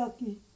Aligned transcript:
occhi. 0.00 0.48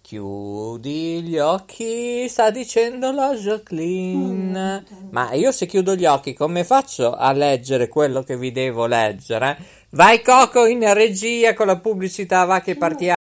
Chiudi 0.00 1.22
gli 1.22 1.38
occhi, 1.38 2.28
sta 2.28 2.50
dicendo 2.50 3.10
la 3.10 3.34
Jacqueline. 3.34 4.84
Ma 5.10 5.32
io 5.32 5.50
se 5.50 5.64
chiudo 5.64 5.94
gli 5.94 6.04
occhi, 6.04 6.34
come 6.34 6.62
faccio 6.62 7.14
a 7.14 7.32
leggere 7.32 7.88
quello 7.88 8.22
che 8.22 8.36
vi 8.36 8.52
devo 8.52 8.86
leggere? 8.86 9.56
Vai 9.90 10.20
Coco 10.20 10.66
in 10.66 10.92
regia 10.92 11.54
con 11.54 11.68
la 11.68 11.78
pubblicità, 11.78 12.44
va 12.44 12.60
che 12.60 12.76
partiamo. 12.76 13.23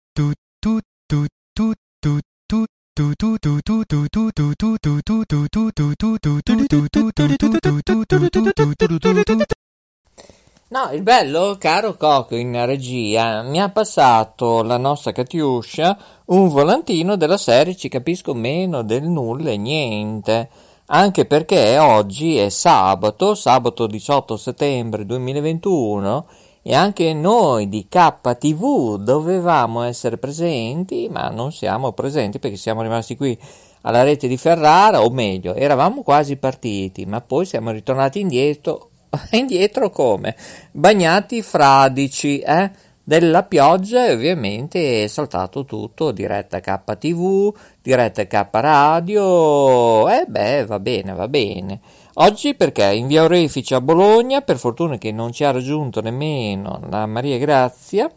il 11.01 11.07
bello, 11.07 11.55
caro 11.57 11.97
Coco 11.97 12.35
in 12.35 12.63
regia, 12.63 13.41
mi 13.41 13.59
ha 13.59 13.69
passato 13.69 14.61
la 14.61 14.77
nostra 14.77 15.11
Katiuscia 15.11 15.97
un 16.25 16.47
volantino 16.47 17.15
della 17.15 17.37
serie 17.37 17.75
Ci 17.75 17.89
capisco 17.89 18.35
meno 18.35 18.83
del 18.83 19.01
nulla 19.01 19.49
e 19.49 19.57
niente. 19.57 20.49
Anche 20.85 21.25
perché 21.25 21.79
oggi 21.79 22.37
è 22.37 22.49
sabato, 22.49 23.33
sabato 23.33 23.87
18 23.87 24.37
settembre 24.37 25.05
2021, 25.07 26.25
e 26.61 26.75
anche 26.75 27.13
noi 27.13 27.67
di 27.67 27.87
KTV 27.89 28.97
dovevamo 28.97 29.81
essere 29.81 30.17
presenti, 30.17 31.09
ma 31.09 31.29
non 31.29 31.51
siamo 31.51 31.93
presenti 31.93 32.37
perché 32.37 32.57
siamo 32.57 32.83
rimasti 32.83 33.17
qui 33.17 33.35
alla 33.81 34.03
rete 34.03 34.27
di 34.27 34.37
Ferrara, 34.37 35.01
o 35.01 35.09
meglio, 35.09 35.55
eravamo 35.55 36.03
quasi 36.03 36.35
partiti, 36.35 37.07
ma 37.07 37.21
poi 37.21 37.45
siamo 37.45 37.71
ritornati 37.71 38.19
indietro 38.19 38.90
indietro 39.31 39.89
come? 39.89 40.35
Bagnati 40.71 41.41
fradici, 41.41 42.39
eh? 42.39 42.71
Della 43.03 43.43
pioggia 43.43 44.05
e 44.05 44.13
ovviamente 44.13 45.03
è 45.03 45.07
saltato 45.07 45.65
tutto, 45.65 46.11
diretta 46.11 46.59
KTV, 46.59 47.53
diretta 47.81 48.25
K 48.25 48.47
Radio, 48.51 50.07
e 50.07 50.17
eh 50.17 50.25
beh, 50.27 50.65
va 50.65 50.79
bene, 50.79 51.13
va 51.13 51.27
bene. 51.27 51.79
Oggi 52.15 52.53
perché 52.53 52.85
in 52.93 53.07
via 53.07 53.23
Orefice 53.23 53.75
a 53.75 53.81
Bologna, 53.81 54.41
per 54.41 54.57
fortuna 54.57 54.97
che 54.97 55.11
non 55.11 55.31
ci 55.31 55.43
ha 55.43 55.51
raggiunto 55.51 55.99
nemmeno 55.99 56.79
la 56.89 57.05
Maria 57.05 57.37
Grazia 57.37 58.09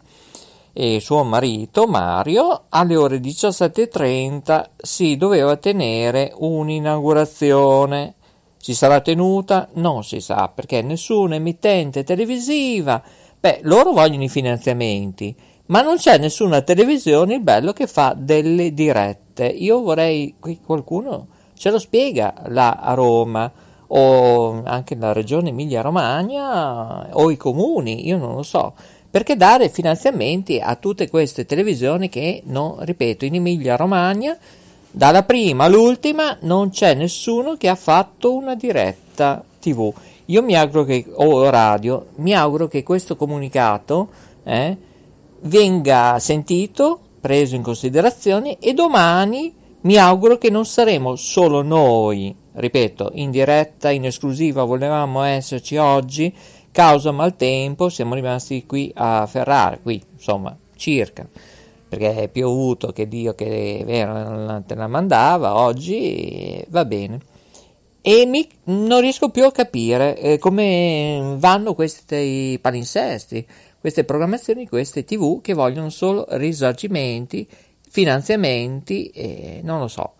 e 0.73 1.01
suo 1.01 1.25
marito 1.25 1.87
Mario, 1.87 2.65
alle 2.69 2.97
ore 2.97 3.19
17.30 3.19 4.65
si 4.77 5.17
doveva 5.17 5.57
tenere 5.57 6.33
un'inaugurazione 6.37 8.15
si 8.65 8.73
sarà 8.73 9.03
tenuta? 9.03 9.69
Non 9.75 10.05
si 10.05 10.21
sa, 10.21 10.49
perché 10.49 10.81
nessuna 10.81 11.35
emittente 11.35 12.03
televisiva, 12.03 13.03
beh, 13.39 13.59
loro 13.65 13.93
vogliono 13.93 14.25
i 14.25 14.31
finanziamenti, 14.31 15.37
ma 15.67 15.83
non 15.83 15.99
c'è 15.99 16.17
nessuna 16.17 16.63
televisione 16.63 17.35
il 17.35 17.43
bello 17.43 17.75
che 17.75 17.87
fa 17.87 18.15
delle 18.17 18.73
dirette. 18.73 19.45
Io 19.45 19.83
vorrei 19.83 20.37
che 20.43 20.61
qualcuno 20.65 21.27
ce 21.55 21.71
lo 21.71 21.79
spiega 21.79 22.33
là 22.47 22.79
a 22.81 22.95
Roma 22.95 23.53
o 23.89 24.63
anche 24.65 24.95
la 24.95 25.13
regione 25.13 25.51
Emilia-Romagna 25.51 27.15
o 27.19 27.31
i 27.31 27.37
comuni, 27.37 28.07
io 28.07 28.17
non 28.17 28.35
lo 28.35 28.43
so. 28.43 28.73
Perché 29.11 29.37
dare 29.37 29.69
finanziamenti 29.69 30.59
a 30.59 30.77
tutte 30.77 31.11
queste 31.11 31.45
televisioni 31.45 32.09
che, 32.09 32.41
non, 32.47 32.77
ripeto, 32.79 33.27
in 33.27 33.35
Emilia-Romagna 33.35 34.39
dalla 34.97 35.25
prima 35.25 35.65
all'ultima 35.65 36.37
non 36.43 36.71
c'è 36.71 36.95
nessuno 36.95 37.57
che 37.57 37.69
ha 37.69 37.75
fatto 37.75 38.33
una 38.33 38.55
diretta 38.55 39.43
TV. 39.59 39.93
Io 40.27 40.41
mi 40.41 40.55
auguro 40.55 40.85
che, 40.85 41.05
o 41.15 41.51
radio, 41.51 42.11
mi 42.17 42.33
auguro 42.33 42.69
che 42.69 42.85
questo 42.85 43.17
comunicato 43.17 44.09
eh, 44.45 44.77
venga 45.41 46.17
sentito, 46.21 47.01
preso 47.21 47.57
in 47.57 47.63
considerazione 47.63 48.59
e 48.61 48.73
domani 48.73 49.53
mi 49.81 49.97
auguro 49.97 50.39
che 50.39 50.49
non 50.49 50.65
saremo 50.65 51.17
solo 51.17 51.63
noi, 51.63 52.33
ripeto, 52.53 53.11
in 53.15 53.33
diretta, 53.33 53.91
in 53.91 54.05
esclusiva, 54.05 54.63
volevamo 54.63 55.25
esserci 55.25 55.77
oggi, 55.77 56.33
causa 56.71 57.11
maltempo, 57.11 57.89
siamo 57.89 58.15
rimasti 58.15 58.65
qui 58.65 58.93
a 58.95 59.27
Ferrara, 59.27 59.77
qui 59.83 60.01
insomma, 60.15 60.57
circa 60.77 61.27
perché 61.95 62.23
è 62.23 62.29
piovuto 62.29 62.93
che 62.93 63.07
Dio 63.07 63.35
che 63.35 63.83
vero, 63.87 64.63
te 64.67 64.75
la 64.75 64.89
mandava 64.89 65.57
oggi 65.61 66.63
va 66.69 66.85
bene. 66.85 67.21
E 68.01 68.27
mi, 68.27 68.47
non 68.65 69.01
riesco 69.01 69.31
più 69.31 69.45
a 69.45 69.53
capire 69.53 70.19
eh, 70.19 70.39
come 70.39 71.37
vanno 71.39 71.75
questi 71.75 72.59
palinsesti 72.61 73.47
queste 73.81 74.05
programmazioni 74.05 74.69
queste 74.69 75.05
tv 75.05 75.41
che 75.41 75.55
vogliono 75.55 75.89
solo 75.89 76.27
risarcimenti 76.31 77.49
finanziamenti 77.89 79.07
eh, 79.07 79.61
non 79.63 79.79
lo 79.79 79.89
so. 79.89 80.15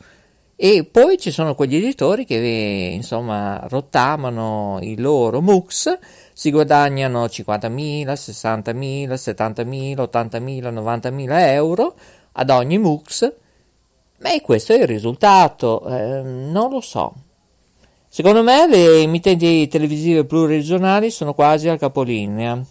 E 0.57 0.85
poi 0.85 1.19
ci 1.19 1.31
sono 1.31 1.55
quegli 1.55 1.77
editori 1.77 2.25
che 2.25 2.91
insomma 2.95 3.67
rottamano 3.69 4.79
i 4.81 4.97
loro 4.97 5.41
MOOCs 5.43 5.99
si 6.35 6.51
guadagnano 6.51 7.25
50.000, 7.27 8.13
60.000, 8.13 9.15
70.000, 9.15 9.95
80.000, 9.95 10.75
90.000 10.75 11.39
euro 11.53 11.95
ad 12.33 12.51
ogni 12.51 12.77
MUX, 12.77 13.33
ma 14.19 14.31
questo 14.43 14.73
è 14.73 14.81
il 14.81 14.87
risultato, 14.89 15.87
eh, 15.87 16.23
non 16.23 16.71
lo 16.71 16.81
so. 16.81 17.15
Secondo 18.09 18.43
me 18.43 18.67
le 18.69 19.03
emittenti 19.03 19.69
televisive 19.69 20.25
pluriregionali 20.25 21.11
sono 21.11 21.35
quasi 21.35 21.69
al 21.69 21.79
capolinea 21.79 22.63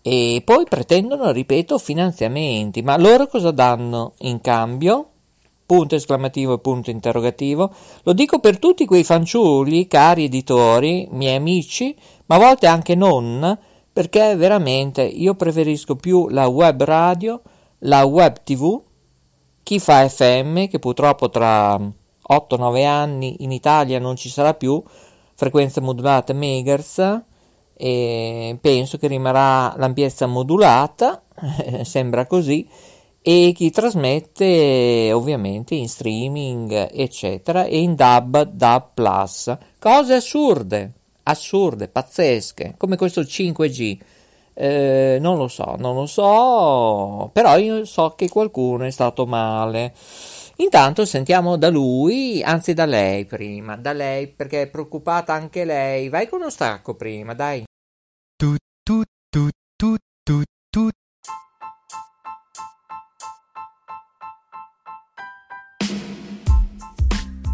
e 0.00 0.42
poi 0.44 0.64
pretendono, 0.68 1.30
ripeto, 1.30 1.78
finanziamenti, 1.78 2.82
ma 2.82 2.96
loro 2.96 3.26
cosa 3.26 3.50
danno 3.50 4.14
in 4.20 4.40
cambio? 4.40 5.11
Punto 5.72 5.94
esclamativo 5.94 6.52
e 6.52 6.58
punto 6.58 6.90
interrogativo. 6.90 7.72
Lo 8.02 8.12
dico 8.12 8.40
per 8.40 8.58
tutti 8.58 8.84
quei 8.84 9.04
fanciulli, 9.04 9.86
cari 9.86 10.24
editori, 10.24 11.08
miei 11.12 11.36
amici, 11.36 11.96
ma 12.26 12.34
a 12.34 12.38
volte 12.38 12.66
anche 12.66 12.94
non, 12.94 13.58
perché 13.90 14.36
veramente 14.36 15.02
io 15.02 15.34
preferisco 15.34 15.96
più 15.96 16.28
la 16.28 16.46
web 16.46 16.84
radio, 16.84 17.40
la 17.84 18.04
web 18.04 18.42
tv, 18.44 18.82
chi 19.62 19.78
fa 19.78 20.06
FM, 20.06 20.66
che 20.66 20.78
purtroppo 20.78 21.30
tra 21.30 21.74
8-9 21.76 22.84
anni 22.84 23.36
in 23.38 23.50
Italia 23.50 23.98
non 23.98 24.16
ci 24.16 24.28
sarà 24.28 24.52
più, 24.52 24.82
frequenza 25.34 25.80
modulata 25.80 26.34
megahertz, 26.34 27.22
e 27.72 28.58
penso 28.60 28.98
che 28.98 29.06
rimarrà 29.06 29.74
l'ampiezza 29.78 30.26
modulata, 30.26 31.22
sembra 31.80 32.26
così, 32.26 32.68
e 33.22 33.52
chi 33.54 33.70
trasmette 33.70 35.12
ovviamente 35.12 35.76
in 35.76 35.88
streaming 35.88 36.88
eccetera 36.92 37.64
e 37.64 37.78
in 37.78 37.94
dub 37.94 38.42
dub 38.42 38.84
plus. 38.94 39.56
Cose 39.78 40.14
assurde 40.14 40.92
assurde 41.24 41.86
pazzesche 41.86 42.74
come 42.76 42.96
questo 42.96 43.20
5G 43.20 43.98
eh, 44.54 45.18
non 45.20 45.38
lo 45.38 45.46
so 45.46 45.76
non 45.78 45.94
lo 45.94 46.06
so 46.06 47.30
però 47.32 47.56
io 47.58 47.84
so 47.84 48.14
che 48.16 48.28
qualcuno 48.28 48.84
è 48.84 48.90
stato 48.90 49.24
male. 49.24 49.94
Intanto 50.56 51.06
sentiamo 51.06 51.56
da 51.56 51.70
lui 51.70 52.42
anzi 52.42 52.74
da 52.74 52.84
lei 52.84 53.24
prima 53.24 53.76
da 53.76 53.92
lei 53.92 54.28
perché 54.28 54.62
è 54.62 54.66
preoccupata 54.66 55.32
anche 55.32 55.64
lei. 55.64 56.08
Vai 56.08 56.28
con 56.28 56.40
uno 56.40 56.50
stacco 56.50 56.94
prima 56.94 57.34
dai. 57.34 57.64
Tu 58.36 58.56
tu 58.82 59.02
tu 59.30 59.48
tu 59.76 59.96
tu 60.22 60.42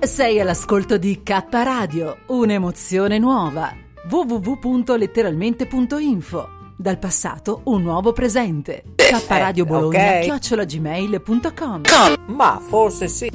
Sei 0.00 0.38
all'ascolto 0.38 0.98
di 0.98 1.22
K 1.22 1.46
Radio, 1.50 2.18
un'emozione 2.26 3.18
nuova. 3.18 3.74
www.letteralmente.info 4.10 6.48
Dal 6.76 6.98
passato 6.98 7.62
un 7.64 7.80
nuovo 7.80 8.12
presente. 8.12 8.84
K 8.96 9.24
Radio 9.26 9.64
Bologna 9.64 10.18
ok. 10.18 10.20
chiocciolagmail.com 10.20 11.80
Ma 12.26 12.60
forse 12.60 13.08
sì. 13.08 13.30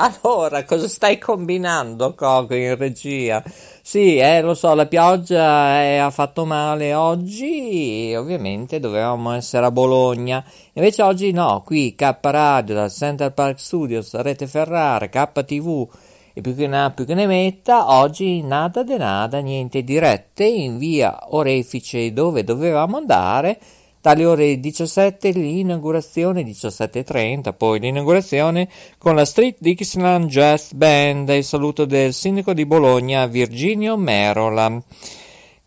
Allora, 0.00 0.64
cosa 0.64 0.86
stai 0.86 1.18
combinando, 1.18 2.14
Coco, 2.14 2.54
in 2.54 2.76
regia? 2.76 3.42
Sì, 3.82 4.16
eh, 4.16 4.40
lo 4.42 4.54
so, 4.54 4.72
la 4.74 4.86
pioggia 4.86 5.82
eh, 5.82 5.96
ha 5.96 6.10
fatto 6.10 6.44
male 6.44 6.94
oggi, 6.94 8.14
ovviamente 8.16 8.78
dovevamo 8.78 9.32
essere 9.32 9.66
a 9.66 9.72
Bologna. 9.72 10.44
Invece 10.74 11.02
oggi 11.02 11.32
no, 11.32 11.64
qui 11.66 11.96
K 11.96 12.16
Radio, 12.20 12.76
dal 12.76 12.92
Center 12.92 13.32
Park 13.32 13.58
Studios, 13.58 14.14
Rete 14.14 14.46
Ferrara, 14.46 15.08
KTV 15.08 15.88
e 16.32 16.40
più 16.42 16.54
che 16.54 16.68
ne 16.68 16.80
ha 16.80 16.90
più 16.90 17.04
che 17.04 17.14
ne 17.14 17.26
metta, 17.26 17.92
oggi 17.92 18.40
nada 18.40 18.84
de 18.84 18.98
nada, 18.98 19.40
niente 19.40 19.82
dirette 19.82 20.44
in 20.44 20.78
via 20.78 21.18
Orefice 21.30 22.12
dove 22.12 22.44
dovevamo 22.44 22.98
andare 22.98 23.58
dalle 24.08 24.24
ore 24.24 24.58
17 24.58 25.32
l'inaugurazione 25.32 26.42
17.30 26.42 27.54
poi 27.54 27.78
l'inaugurazione 27.78 28.66
con 28.96 29.14
la 29.14 29.26
Street 29.26 29.56
Dixieland 29.58 30.30
Jazz 30.30 30.72
Band 30.72 31.28
il 31.28 31.44
saluto 31.44 31.84
del 31.84 32.14
sindaco 32.14 32.54
di 32.54 32.64
Bologna 32.64 33.26
Virginio 33.26 33.98
Merola 33.98 34.82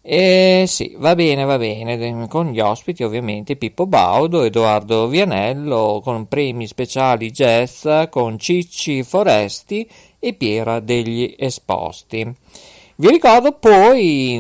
e 0.01 0.63
sì, 0.65 0.95
va 0.97 1.13
bene, 1.13 1.43
va 1.43 1.59
bene, 1.59 2.27
con 2.27 2.49
gli 2.49 2.59
ospiti 2.59 3.03
ovviamente 3.03 3.55
Pippo 3.55 3.85
Baudo, 3.85 4.41
Edoardo 4.41 5.07
Vianello, 5.07 6.01
con 6.03 6.27
premi 6.27 6.65
speciali 6.65 7.29
jazz 7.29 7.87
con 8.09 8.39
Cicci 8.39 9.03
Foresti 9.03 9.87
e 10.17 10.33
Piera 10.33 10.79
degli 10.79 11.35
Esposti. 11.37 12.35
Vi 12.95 13.07
ricordo 13.07 13.51
poi, 13.51 14.33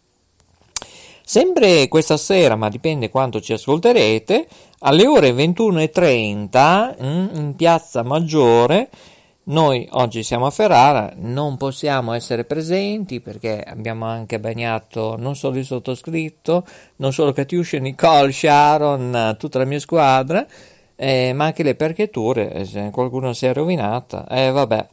Sempre 1.31 1.87
questa 1.87 2.17
sera, 2.17 2.57
ma 2.57 2.69
dipende 2.69 3.09
quanto 3.09 3.41
ci 3.41 3.53
ascolterete, 3.53 4.49
alle 4.81 5.07
ore 5.07 5.31
21.30 5.31 6.97
mm, 7.01 7.37
in 7.37 7.55
Piazza 7.55 8.03
Maggiore. 8.03 8.89
Noi 9.45 9.87
oggi 9.93 10.25
siamo 10.25 10.47
a 10.47 10.51
Ferrara, 10.51 11.13
non 11.19 11.57
possiamo 11.57 12.15
essere 12.15 12.43
presenti 12.43 13.21
perché 13.21 13.63
abbiamo 13.63 14.07
anche 14.07 14.41
bagnato 14.41 15.15
non 15.17 15.37
solo 15.37 15.59
il 15.59 15.65
sottoscritto, 15.65 16.67
non 16.97 17.13
solo 17.13 17.33
Katiuscia, 17.33 17.79
Nicole, 17.79 18.33
Sharon, 18.33 19.37
tutta 19.39 19.59
la 19.59 19.67
mia 19.67 19.79
squadra, 19.79 20.45
eh, 20.97 21.33
ma 21.33 21.45
anche 21.45 21.63
le 21.63 21.77
percheture, 21.77 22.53
eh, 22.55 22.91
qualcuno 22.91 23.35
si 23.35 23.47
è 23.47 23.55
rovinata. 23.55 24.27
Eh, 24.27 24.51
vabbè. 24.51 24.87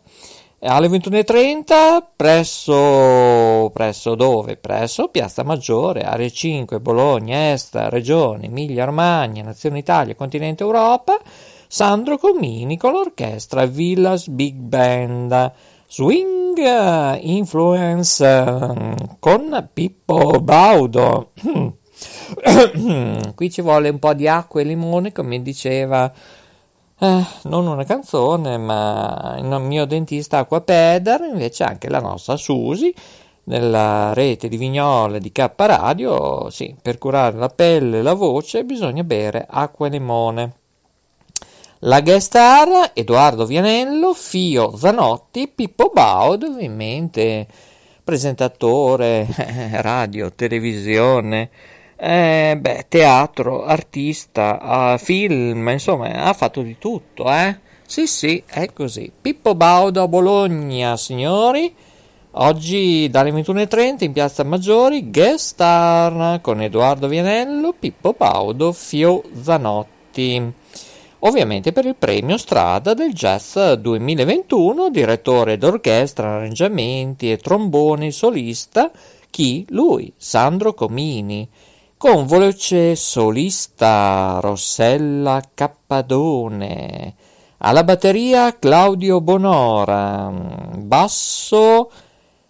Alle 0.59 0.87
21.30 0.87 2.03
presso, 2.15 3.69
presso 3.71 4.15
dove? 4.15 4.57
Presso 4.57 5.09
Piazza 5.09 5.43
Maggiore, 5.43 6.01
Area 6.01 6.27
5, 6.27 6.79
Bologna, 6.79 7.51
Est, 7.51 7.75
Regione, 7.89 8.47
Emilia 8.47 8.85
Romagna, 8.85 9.43
Nazione 9.43 9.77
Italia, 9.77 10.15
Continente 10.15 10.63
Europa, 10.63 11.15
Sandro 11.67 12.17
Comini 12.17 12.75
con 12.75 12.93
l'orchestra 12.93 13.67
Villas 13.67 14.29
Big 14.29 14.55
Band, 14.55 15.51
Swing 15.87 16.57
Influence 17.21 18.25
con 19.19 19.69
Pippo 19.71 20.39
Baudo. 20.41 21.33
Qui 23.35 23.51
ci 23.51 23.61
vuole 23.61 23.89
un 23.89 23.99
po' 23.99 24.15
di 24.15 24.27
acqua 24.27 24.61
e 24.61 24.63
limone, 24.63 25.11
come 25.11 25.39
diceva 25.43 26.11
eh, 26.99 27.25
non 27.43 27.67
una 27.67 27.83
canzone, 27.83 28.57
ma 28.57 29.35
il 29.37 29.45
mio 29.45 29.85
dentista 29.85 30.39
Aquapeder, 30.39 31.21
invece 31.31 31.63
anche 31.63 31.89
la 31.89 31.99
nostra 31.99 32.35
Susi, 32.37 32.93
nella 33.43 34.13
rete 34.13 34.47
di 34.47 34.57
Vignole 34.57 35.19
di 35.19 35.31
K 35.31 35.51
Radio, 35.55 36.49
sì, 36.49 36.75
per 36.81 36.97
curare 36.97 37.37
la 37.37 37.49
pelle 37.49 37.99
e 37.99 38.01
la 38.01 38.13
voce 38.13 38.63
bisogna 38.63 39.03
bere 39.03 39.45
acqua 39.47 39.87
e 39.87 39.89
limone. 39.89 40.53
La 41.81 42.01
guest 42.01 42.27
star 42.27 42.91
Edoardo 42.93 43.45
Vianello, 43.45 44.13
Fio 44.15 44.75
Zanotti, 44.75 45.47
Pippo 45.47 45.91
Baud, 45.93 46.43
ovviamente 46.43 47.45
presentatore, 48.03 49.27
radio, 49.81 50.31
televisione, 50.31 51.49
eh, 51.97 52.57
beh, 52.59 52.85
teatro, 52.87 53.65
artista, 53.65 54.93
uh, 54.93 54.97
film, 54.99 55.67
insomma, 55.69 56.25
ha 56.25 56.33
fatto 56.33 56.61
di 56.61 56.77
tutto, 56.77 57.31
eh? 57.31 57.57
Sì, 57.85 58.05
sì, 58.05 58.43
è 58.45 58.71
così. 58.71 59.11
Pippo 59.19 59.55
Baudo 59.55 60.03
a 60.03 60.07
Bologna, 60.07 60.95
signori. 60.95 61.73
Oggi 62.39 63.09
dalle 63.09 63.31
21.30 63.31 64.03
in 64.03 64.11
Piazza 64.11 64.43
Maggiori, 64.43 65.09
guest 65.09 65.53
star 65.53 66.39
con 66.41 66.61
Edoardo 66.61 67.07
Vianello, 67.07 67.73
Pippo 67.73 68.13
Baudo, 68.15 68.73
Fio 68.73 69.23
Zanotti. 69.41 70.53
Ovviamente 71.19 71.71
per 71.71 71.85
il 71.85 71.95
premio 71.95 72.37
Strada 72.37 72.93
del 72.93 73.11
Jazz 73.11 73.57
2021, 73.57 74.91
direttore 74.91 75.57
d'orchestra, 75.57 76.35
arrangiamenti 76.35 77.31
e 77.31 77.37
tromboni 77.37 78.11
solista, 78.11 78.91
chi? 79.31 79.65
Lui, 79.69 80.13
Sandro 80.15 80.75
Comini 80.75 81.49
con 81.97 82.27
voce 82.27 82.95
solista 82.95 84.37
Rossella 84.39 85.41
Cappadone, 85.51 87.15
alla 87.57 87.83
batteria 87.83 88.55
Claudio 88.59 89.19
Bonora, 89.19 90.31
basso 90.75 91.89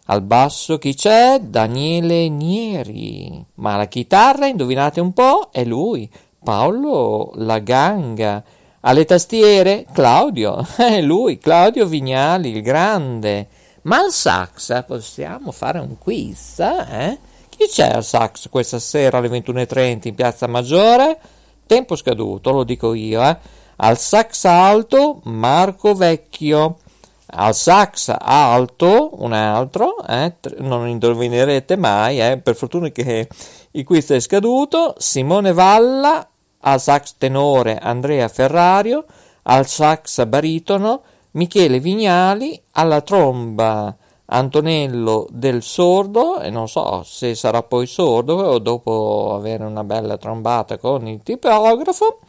al 0.08 0.22
basso 0.22 0.78
chi 0.78 0.94
c'è? 0.94 1.40
Daniele 1.40 2.28
Nieri, 2.28 3.46
ma 3.56 3.78
la 3.78 3.86
chitarra, 3.88 4.48
indovinate 4.48 5.00
un 5.00 5.14
po', 5.14 5.48
è 5.52 5.64
lui, 5.64 6.10
Paolo 6.44 7.32
Laganga. 7.36 8.44
Alle 8.82 9.06
tastiere 9.06 9.86
Claudio, 9.94 10.66
è 10.76 11.02
lui, 11.02 11.38
Claudio 11.38 11.86
Vignali, 11.86 12.52
il 12.52 12.62
grande. 12.62 13.48
Ma 13.84 14.00
al 14.00 14.12
sax 14.12 14.86
possiamo 14.86 15.52
fare 15.52 15.80
un 15.80 15.98
quiz, 15.98 16.60
eh? 16.60 17.18
Chi 17.58 17.66
c'è 17.66 17.90
al 17.90 18.04
sax 18.04 18.50
questa 18.50 18.78
sera 18.78 19.18
alle 19.18 19.30
21.30 19.30 20.10
in 20.10 20.14
Piazza 20.14 20.46
Maggiore? 20.46 21.20
Tempo 21.66 21.96
scaduto, 21.96 22.52
lo 22.52 22.64
dico 22.64 22.94
io, 22.94 23.24
eh. 23.24 23.36
Al 23.78 23.98
sax 23.98 24.46
alto 24.46 25.22
Marco 25.24 25.96
Vecchio. 25.96 26.78
Al 27.26 27.56
sax 27.56 28.16
alto 28.16 29.10
un 29.24 29.34
altro, 29.34 30.06
eh, 30.08 30.36
non 30.60 30.88
indovinerete 30.88 31.76
mai, 31.78 32.22
eh, 32.22 32.38
per 32.38 32.56
fortuna 32.56 32.90
che 32.90 33.28
il 33.72 33.84
quiz 33.84 34.12
è 34.12 34.20
scaduto. 34.20 34.94
Simone 35.00 35.52
Valla, 35.52 36.30
al 36.60 36.80
sax 36.80 37.16
tenore 37.18 37.80
Andrea 37.80 38.28
Ferrario, 38.28 39.04
al 39.42 39.66
sax 39.66 40.24
baritono 40.26 41.02
Michele 41.32 41.80
Vignali, 41.80 42.62
alla 42.74 43.02
tromba 43.02 43.98
Antonello 44.30 45.28
del 45.30 45.64
Sordo, 45.64 46.40
e 46.40 46.50
non 46.50 46.68
so 46.68 47.02
se 47.04 47.34
sarà 47.34 47.64
poi 47.64 47.88
sordo 47.88 48.58
dopo 48.60 49.34
avere 49.34 49.64
una 49.64 49.84
bella 49.84 50.18
trombata 50.18 50.78
con 50.78 51.08
il 51.08 51.24
tipografo, 51.24 52.20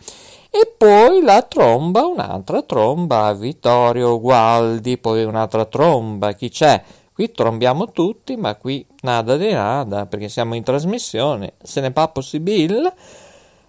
e 0.50 0.72
poi 0.76 1.22
la 1.22 1.42
tromba, 1.42 2.06
un'altra 2.06 2.62
tromba, 2.62 3.32
Vittorio 3.32 4.20
Gualdi, 4.20 4.96
poi 4.96 5.24
un'altra 5.24 5.64
tromba, 5.64 6.32
chi 6.32 6.48
c'è? 6.50 6.82
Qui 7.12 7.32
trombiamo 7.32 7.90
tutti, 7.90 8.36
ma 8.36 8.54
qui 8.54 8.86
nada 9.02 9.36
di 9.36 9.50
nada, 9.52 10.06
perché 10.06 10.28
siamo 10.28 10.54
in 10.54 10.62
trasmissione, 10.62 11.54
se 11.60 11.80
ne 11.80 11.90
fa 11.90 12.06
possibile. 12.08 12.94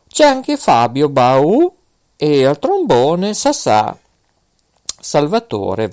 C'è 0.08 0.26
anche 0.26 0.56
Fabio 0.56 1.10
Bau 1.10 1.76
e 2.16 2.46
al 2.46 2.60
trombone 2.60 3.34
Sassà 3.34 3.98
Salvatore 5.00 5.88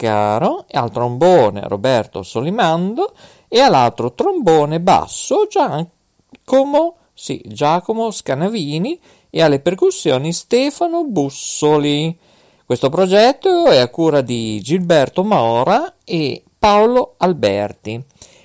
Vaccaro 0.00 0.64
e 0.66 0.78
al 0.78 0.90
trombone 0.90 1.68
Roberto 1.68 2.22
Solimando 2.22 3.12
e 3.48 3.60
all'altro 3.60 4.14
trombone 4.14 4.80
basso 4.80 5.46
Giacomo, 5.46 6.96
sì, 7.12 7.42
Giacomo 7.44 8.10
Scanavini 8.10 8.98
e 9.28 9.42
alle 9.42 9.60
percussioni 9.60 10.32
Stefano 10.32 11.04
Bussoli. 11.04 12.16
Questo 12.64 12.88
progetto 12.88 13.66
è 13.66 13.78
a 13.78 13.88
cura 13.88 14.22
di 14.22 14.60
Gilberto 14.62 15.22
Mora 15.22 15.96
e 16.04 16.42
Paolo 16.58 17.14
Alberti. 17.18 18.02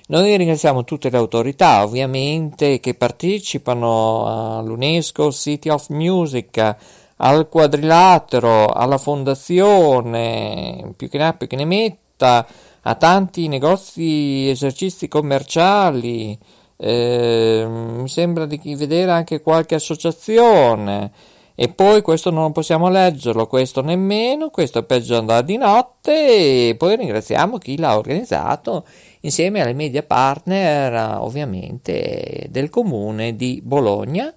Noi 0.08 0.36
ringraziamo 0.36 0.84
tutte 0.84 1.10
le 1.10 1.16
autorità, 1.16 1.82
ovviamente, 1.82 2.78
che 2.78 2.94
partecipano 2.94 4.58
all'UNESCO 4.58 5.32
City 5.32 5.68
of 5.68 5.88
Music, 5.88 6.76
al 7.16 7.48
quadrilatero, 7.48 8.66
alla 8.66 8.98
fondazione, 8.98 10.92
più 10.96 11.08
che 11.08 11.18
ne 11.18 11.26
ha 11.26 11.32
più 11.32 11.46
che 11.46 11.56
ne 11.56 11.64
metta, 11.64 12.46
a 12.82 12.94
tanti 12.94 13.48
negozi, 13.48 14.48
esercizi 14.48 15.08
commerciali, 15.08 16.38
eh, 16.76 17.66
mi 17.68 18.08
sembra 18.08 18.46
di 18.46 18.60
vedere 18.76 19.10
anche 19.10 19.40
qualche 19.40 19.74
associazione. 19.74 21.10
E 21.58 21.68
poi 21.68 22.02
questo 22.02 22.30
non 22.30 22.52
possiamo 22.52 22.90
leggerlo, 22.90 23.46
questo 23.46 23.80
nemmeno, 23.80 24.50
questo 24.50 24.80
è 24.80 24.82
peggio 24.82 25.16
andare 25.16 25.42
di 25.42 25.56
notte 25.56 26.68
e 26.68 26.74
poi 26.76 26.96
ringraziamo 26.96 27.56
chi 27.56 27.78
l'ha 27.78 27.96
organizzato 27.96 28.84
insieme 29.20 29.62
alle 29.62 29.72
media 29.72 30.02
partner 30.02 31.16
ovviamente 31.18 32.46
del 32.50 32.68
comune 32.68 33.36
di 33.36 33.62
Bologna 33.64 34.34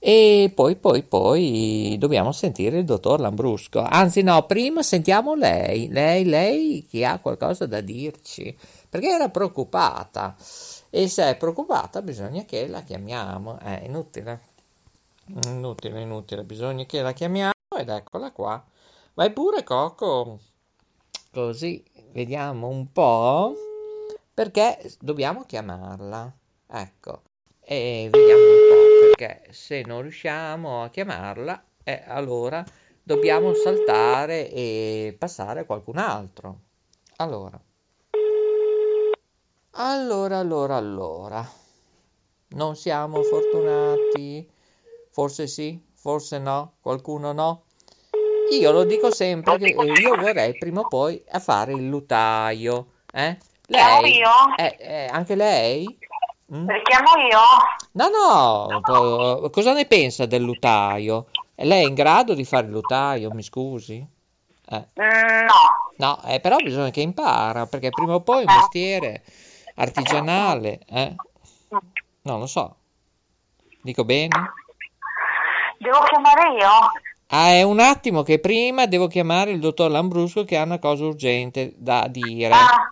e 0.00 0.52
poi 0.54 0.76
poi 0.76 1.02
poi 1.02 1.96
dobbiamo 1.98 2.30
sentire 2.30 2.78
il 2.78 2.84
dottor 2.84 3.20
Lambrusco. 3.20 3.80
Anzi 3.80 4.22
no 4.22 4.46
prima 4.46 4.82
sentiamo 4.82 5.34
lei. 5.34 5.88
Lei 5.88 6.24
lei 6.24 6.86
che 6.88 7.04
ha 7.04 7.18
qualcosa 7.18 7.66
da 7.66 7.80
dirci. 7.80 8.56
Perché 8.88 9.08
era 9.08 9.28
preoccupata. 9.28 10.36
E 10.90 11.08
se 11.08 11.30
è 11.30 11.36
preoccupata 11.36 12.00
bisogna 12.00 12.44
che 12.44 12.68
la 12.68 12.82
chiamiamo. 12.82 13.58
È 13.58 13.82
inutile. 13.84 14.40
Inutile 15.46 16.00
inutile. 16.00 16.44
Bisogna 16.44 16.84
che 16.84 17.02
la 17.02 17.12
chiamiamo 17.12 17.52
ed 17.76 17.88
eccola 17.88 18.30
qua. 18.30 18.64
Vai 19.14 19.32
pure 19.32 19.64
Coco 19.64 20.38
così 21.32 21.84
vediamo 22.12 22.68
un 22.68 22.90
po' 22.92 23.54
perché 24.32 24.78
dobbiamo 25.00 25.44
chiamarla. 25.44 26.32
Ecco, 26.70 27.22
e 27.60 28.08
vediamo 28.10 28.40
un 28.40 28.58
po' 28.68 28.87
perché 28.98 29.46
se 29.50 29.82
non 29.86 30.02
riusciamo 30.02 30.82
a 30.82 30.88
chiamarla, 30.88 31.64
eh, 31.84 32.02
allora 32.06 32.64
dobbiamo 33.02 33.54
saltare 33.54 34.50
e 34.50 35.16
passare 35.18 35.60
a 35.60 35.64
qualcun 35.64 35.98
altro. 35.98 36.60
Allora, 37.16 37.60
allora, 39.80 40.38
allora, 40.38 40.76
allora, 40.76 41.48
non 42.48 42.74
siamo 42.74 43.22
fortunati? 43.22 44.50
Forse 45.10 45.46
sì, 45.46 45.80
forse 45.94 46.38
no, 46.38 46.74
qualcuno 46.80 47.32
no. 47.32 47.64
Io 48.50 48.72
lo 48.72 48.84
dico 48.84 49.12
sempre 49.12 49.56
che 49.58 49.68
io 49.68 50.16
vorrei 50.16 50.56
prima 50.58 50.80
o 50.80 50.88
poi 50.88 51.22
a 51.30 51.38
fare 51.38 51.74
il 51.74 51.88
lutaio, 51.88 52.86
eh? 53.12 53.38
Lei? 53.66 54.16
io? 54.16 54.30
Eh, 54.56 54.76
eh, 54.80 55.08
anche 55.12 55.34
lei? 55.34 55.98
Mm? 56.52 56.68
Richiamo 56.68 57.10
io? 57.30 57.40
No, 57.98 58.68
no, 58.68 59.50
cosa 59.50 59.72
ne 59.72 59.84
pensa 59.86 60.24
del 60.24 60.42
lutaio? 60.42 61.26
Lei 61.56 61.82
è 61.84 61.88
in 61.88 61.94
grado 61.94 62.34
di 62.34 62.44
fare 62.44 62.66
il 62.66 62.72
lutaio, 62.72 63.32
mi 63.32 63.42
scusi? 63.42 64.06
Eh. 64.70 64.86
No. 64.94 65.86
No, 65.96 66.22
eh, 66.26 66.38
però 66.38 66.58
bisogna 66.58 66.90
che 66.90 67.00
impara, 67.00 67.66
perché 67.66 67.90
prima 67.90 68.14
o 68.14 68.20
poi 68.20 68.44
è 68.44 68.46
un 68.46 68.54
mestiere 68.54 69.24
artigianale, 69.74 70.78
eh? 70.86 71.14
Non 72.22 72.38
lo 72.38 72.46
so. 72.46 72.76
Dico 73.82 74.04
bene? 74.04 74.52
Devo 75.78 75.98
chiamare 76.02 76.52
io? 76.52 76.70
Ah, 77.30 77.50
è 77.50 77.62
un 77.62 77.80
attimo 77.80 78.22
che 78.22 78.38
prima 78.38 78.86
devo 78.86 79.08
chiamare 79.08 79.50
il 79.50 79.58
dottor 79.58 79.90
Lambrusco 79.90 80.44
che 80.44 80.56
ha 80.56 80.62
una 80.62 80.78
cosa 80.78 81.04
urgente 81.04 81.72
da 81.76 82.06
dire. 82.08 82.54
Ah. 82.54 82.90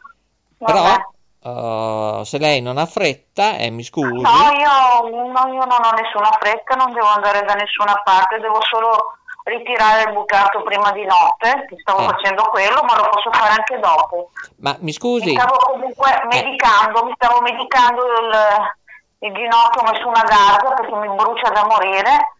Però 0.58 1.14
uh, 1.46 2.22
se 2.24 2.38
lei 2.38 2.60
non 2.60 2.78
ha 2.78 2.86
fretta, 2.86 3.56
eh, 3.56 3.70
mi 3.70 3.82
scusi. 3.82 4.20
No 4.20 4.50
io, 4.52 5.08
no, 5.08 5.52
io 5.52 5.64
non 5.64 5.80
ho 5.84 5.90
nessuna 5.92 6.36
fretta, 6.40 6.74
non 6.74 6.92
devo 6.92 7.06
andare 7.06 7.42
da 7.44 7.54
nessuna 7.54 8.00
parte, 8.04 8.38
devo 8.38 8.60
solo 8.62 9.18
ritirare 9.44 10.08
il 10.08 10.12
bucato 10.12 10.62
prima 10.62 10.90
di 10.90 11.04
notte, 11.04 11.66
stavo 11.80 12.00
eh. 12.00 12.08
facendo 12.08 12.42
quello, 12.50 12.82
ma 12.82 12.96
lo 12.96 13.08
posso 13.10 13.30
fare 13.32 13.54
anche 13.54 13.78
dopo. 13.78 14.30
Ma 14.56 14.76
mi 14.80 14.92
scusi. 14.92 15.26
Mi 15.26 15.36
stavo 15.36 15.56
comunque 15.56 16.10
eh. 16.10 16.26
medicando, 16.26 17.04
mi 17.04 17.12
stavo 17.14 17.40
medicando 17.40 18.02
il, 18.02 19.28
il 19.28 19.34
ginocchio, 19.34 19.80
ho 19.80 19.92
messo 19.92 20.08
una 20.08 20.24
garza 20.24 20.74
perché 20.74 20.94
mi 20.96 21.14
brucia 21.14 21.50
da 21.50 21.64
morire. 21.64 22.32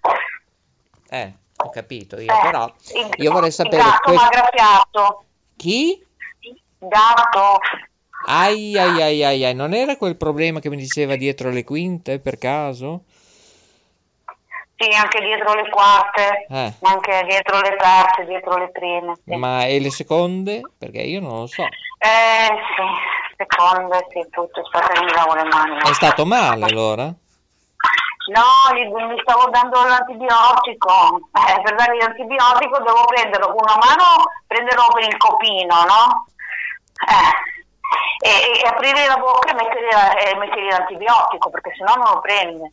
Eh, 1.09 1.33
ho 1.59 1.71
capito 1.71 2.19
io, 2.21 2.33
eh, 2.33 2.41
però 2.43 2.65
il, 2.67 3.11
io 3.19 3.33
vorrei 3.33 3.53
sapere... 3.53 3.77
Il 3.77 3.83
gatto 3.83 4.03
questo... 4.03 4.23
mi 4.23 4.27
ha 4.27 4.29
graffiato. 4.29 5.25
Chi? 5.57 6.07
Gatto. 6.79 7.59
Ai 8.29 8.77
ai 8.77 9.01
ai 9.01 9.23
ai 9.23 9.45
ai, 9.45 9.55
non 9.55 9.73
era 9.73 9.97
quel 9.97 10.17
problema 10.17 10.59
che 10.59 10.69
mi 10.69 10.77
diceva 10.77 11.15
dietro 11.15 11.51
le 11.51 11.63
quinte 11.63 12.19
per 12.19 12.39
caso? 12.39 13.05
Sì, 14.77 14.91
anche 14.93 15.21
dietro 15.21 15.55
le 15.55 15.71
quarte, 15.71 16.47
eh. 16.51 16.73
anche 16.83 17.25
dietro 17.29 17.61
le 17.61 17.77
terze, 17.77 18.25
dietro 18.27 18.57
le 18.59 18.69
prime. 18.71 19.15
Sì. 19.25 19.37
Ma 19.37 19.65
e 19.65 19.79
le 19.79 19.91
seconde? 19.91 20.61
Perché 20.77 21.03
io 21.03 21.21
non 21.21 21.39
lo 21.39 21.47
so. 21.47 21.63
Eh 21.63 22.49
sì, 22.75 23.37
seconde, 23.37 24.07
sì, 24.11 24.27
tutto, 24.29 24.65
state 24.67 25.05
mi 25.05 25.13
lavo 25.13 25.35
le 25.35 25.45
mani. 25.45 25.79
È 25.79 25.93
stato 25.95 26.27
male 26.27 26.65
allora? 26.65 27.05
No, 27.05 28.75
gli, 28.75 28.85
mi 28.87 29.21
stavo 29.23 29.49
dando 29.51 29.85
l'antibiotico. 29.85 31.31
Eh, 31.31 31.63
per 31.63 31.75
dargli 31.77 31.99
l'antibiotico 31.99 32.79
devo 32.79 33.05
prenderlo 33.05 33.55
con 33.55 33.63
una 33.63 33.79
mano, 33.79 34.25
prenderlo 34.49 34.89
per 34.93 35.05
il 35.05 35.17
copino, 35.17 35.85
no? 35.85 36.27
Eh 37.07 37.55
e, 38.19 38.61
e 38.61 38.67
aprire 38.67 39.07
la 39.07 39.17
bocca 39.17 39.51
e 39.51 39.55
mettere, 39.55 39.89
e 40.21 40.37
mettere 40.37 40.69
l'antibiotico 40.69 41.51
perché 41.51 41.73
sennò 41.77 41.95
non 41.95 42.15
lo 42.15 42.21
prende. 42.21 42.73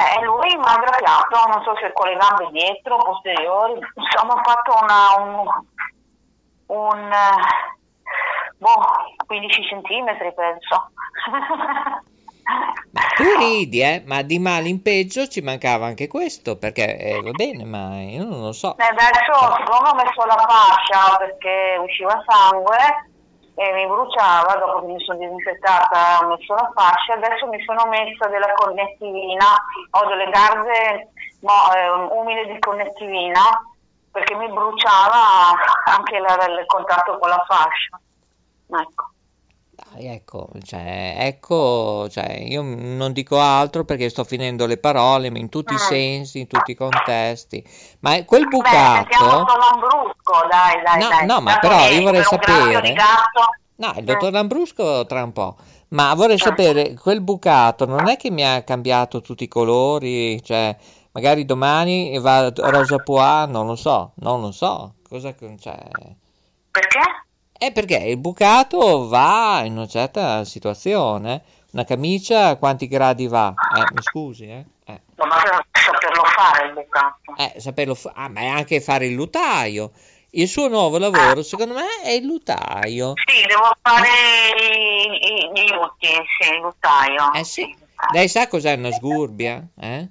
E 0.00 0.24
lui 0.24 0.56
mi 0.56 0.64
ha 0.64 0.78
graffiato, 0.78 1.46
non 1.48 1.62
so 1.62 1.76
se 1.76 1.92
con 1.92 2.08
le 2.08 2.16
gambe 2.16 2.48
dietro, 2.52 2.96
posteriori, 2.96 3.78
insomma 3.94 4.32
ho 4.32 4.42
fatto 4.42 4.78
una, 4.80 5.14
un, 5.18 5.46
un 6.66 7.10
boh, 8.56 8.84
15 9.26 9.62
centimetri 9.68 10.32
penso. 10.32 10.90
Ma 12.92 13.00
tu 13.14 13.24
ridi, 13.38 13.80
eh? 13.80 14.02
Ma 14.06 14.22
di 14.22 14.38
male 14.38 14.68
in 14.68 14.82
peggio 14.82 15.28
ci 15.28 15.40
mancava 15.40 15.86
anche 15.86 16.08
questo, 16.08 16.56
perché 16.56 16.96
eh, 16.96 17.20
va 17.20 17.30
bene, 17.30 17.64
ma 17.64 18.00
io 18.00 18.24
non 18.24 18.40
lo 18.40 18.52
so. 18.52 18.76
Eh, 18.78 18.84
adesso, 18.84 19.54
siccome 19.56 19.88
ho 19.90 19.94
messo 19.94 20.24
la 20.24 20.46
fascia 20.48 21.16
perché 21.18 21.78
usciva 21.80 22.24
sangue, 22.26 23.09
e 23.54 23.72
mi 23.72 23.86
bruciava 23.86 24.54
dopo 24.56 24.80
che 24.80 24.92
mi 24.92 25.04
sono 25.04 25.18
disinfettata, 25.18 26.18
ho 26.20 26.28
messo 26.28 26.54
la 26.54 26.70
fascia, 26.74 27.14
adesso 27.14 27.46
mi 27.46 27.62
sono 27.64 27.86
messa 27.86 28.26
della 28.28 28.52
connettivina, 28.54 29.44
ho 29.90 30.06
delle 30.06 30.30
garze 30.30 31.12
no, 31.40 31.74
eh, 31.74 31.88
umide 32.14 32.46
di 32.52 32.58
connettivina 32.58 33.40
perché 34.10 34.34
mi 34.34 34.48
bruciava 34.48 35.54
anche 35.86 36.18
la, 36.18 36.34
il 36.46 36.66
contatto 36.66 37.18
con 37.18 37.28
la 37.28 37.44
fascia. 37.46 38.00
Ecco. 38.82 39.10
Ecco, 39.96 40.48
cioè, 40.62 41.16
ecco, 41.18 42.08
cioè, 42.08 42.38
io 42.40 42.62
non 42.62 43.12
dico 43.12 43.38
altro 43.38 43.84
perché 43.84 44.08
sto 44.08 44.24
finendo 44.24 44.66
le 44.66 44.78
parole 44.78 45.30
ma 45.30 45.38
in 45.38 45.48
tutti 45.48 45.72
i 45.72 45.76
Mm. 45.76 45.78
sensi, 45.78 46.40
in 46.40 46.46
tutti 46.46 46.70
i 46.72 46.74
contesti. 46.74 47.64
Ma 48.00 48.22
quel 48.24 48.42
Beh, 48.42 48.48
bucato... 48.48 49.24
Don 49.24 49.44
Lambrusco, 49.44 50.46
dai, 50.48 50.82
dai, 50.84 51.00
No, 51.00 51.08
dai. 51.08 51.26
no, 51.26 51.40
ma 51.40 51.58
però 51.58 51.88
io 51.88 52.02
vorrei 52.02 52.18
un 52.20 52.24
sapere-. 52.24 52.94
No, 53.76 53.92
il 53.96 54.04
dottor 54.04 54.32
Lambrusco 54.32 55.06
tra 55.06 55.22
un 55.22 55.32
po', 55.32 55.56
ma 55.88 56.12
vorrei 56.14 56.36
Ah. 56.36 56.38
sapere, 56.38 56.94
quel 56.94 57.22
bucato 57.22 57.86
non 57.86 58.08
è 58.08 58.16
che 58.16 58.30
mi 58.30 58.44
ha 58.44 58.62
cambiato 58.62 59.20
tutti 59.22 59.44
i 59.44 59.48
colori, 59.48 60.42
cioè 60.42 60.76
magari 61.12 61.44
domani 61.44 62.18
va 62.18 62.52
rosa 62.54 62.98
pois, 62.98 63.48
non 63.48 63.66
lo 63.66 63.76
so, 63.76 64.12
non 64.16 64.40
lo 64.40 64.52
so, 64.52 64.94
cosa 65.08 65.34
cioè... 65.58 65.78
Perché? 66.70 67.00
È 67.62 67.72
perché 67.72 67.96
il 67.98 68.16
bucato 68.16 69.06
va 69.06 69.60
in 69.66 69.72
una 69.76 69.86
certa 69.86 70.46
situazione, 70.46 71.42
una 71.72 71.84
camicia 71.84 72.46
a 72.46 72.56
quanti 72.56 72.88
gradi 72.88 73.26
va? 73.26 73.48
Eh, 73.76 73.80
mi 73.92 74.00
scusi, 74.00 74.44
eh? 74.48 74.64
Eh, 74.86 75.00
No, 75.16 75.26
ma 75.26 75.36
per 75.42 75.66
saperlo 75.72 76.24
fare 76.24 76.66
il 76.68 76.72
bucato. 76.72 77.34
eh, 77.36 77.60
saperlo 77.60 77.94
fa- 77.94 78.12
ah, 78.14 78.28
ma 78.30 78.40
è 78.40 78.46
anche 78.46 78.80
fare 78.80 79.04
il 79.04 79.12
lutaio. 79.12 79.90
Il 80.30 80.48
suo 80.48 80.68
nuovo 80.68 80.96
lavoro, 80.96 81.42
secondo 81.42 81.74
me, 81.74 81.84
è 82.02 82.12
il 82.12 82.24
lutaio. 82.24 83.12
Sì, 83.26 83.44
devo 83.46 83.70
fare 83.82 84.08
i, 84.58 85.04
i, 85.04 85.50
gli 85.52 85.70
lutti, 85.74 86.06
sì, 86.06 86.50
il 86.54 86.60
lutaio. 86.62 87.32
Eh 87.34 87.44
sì, 87.44 87.76
lei 88.14 88.26
sa 88.28 88.48
cos'è 88.48 88.72
una 88.72 88.90
sgurbia? 88.90 89.62
Eh? 89.78 90.08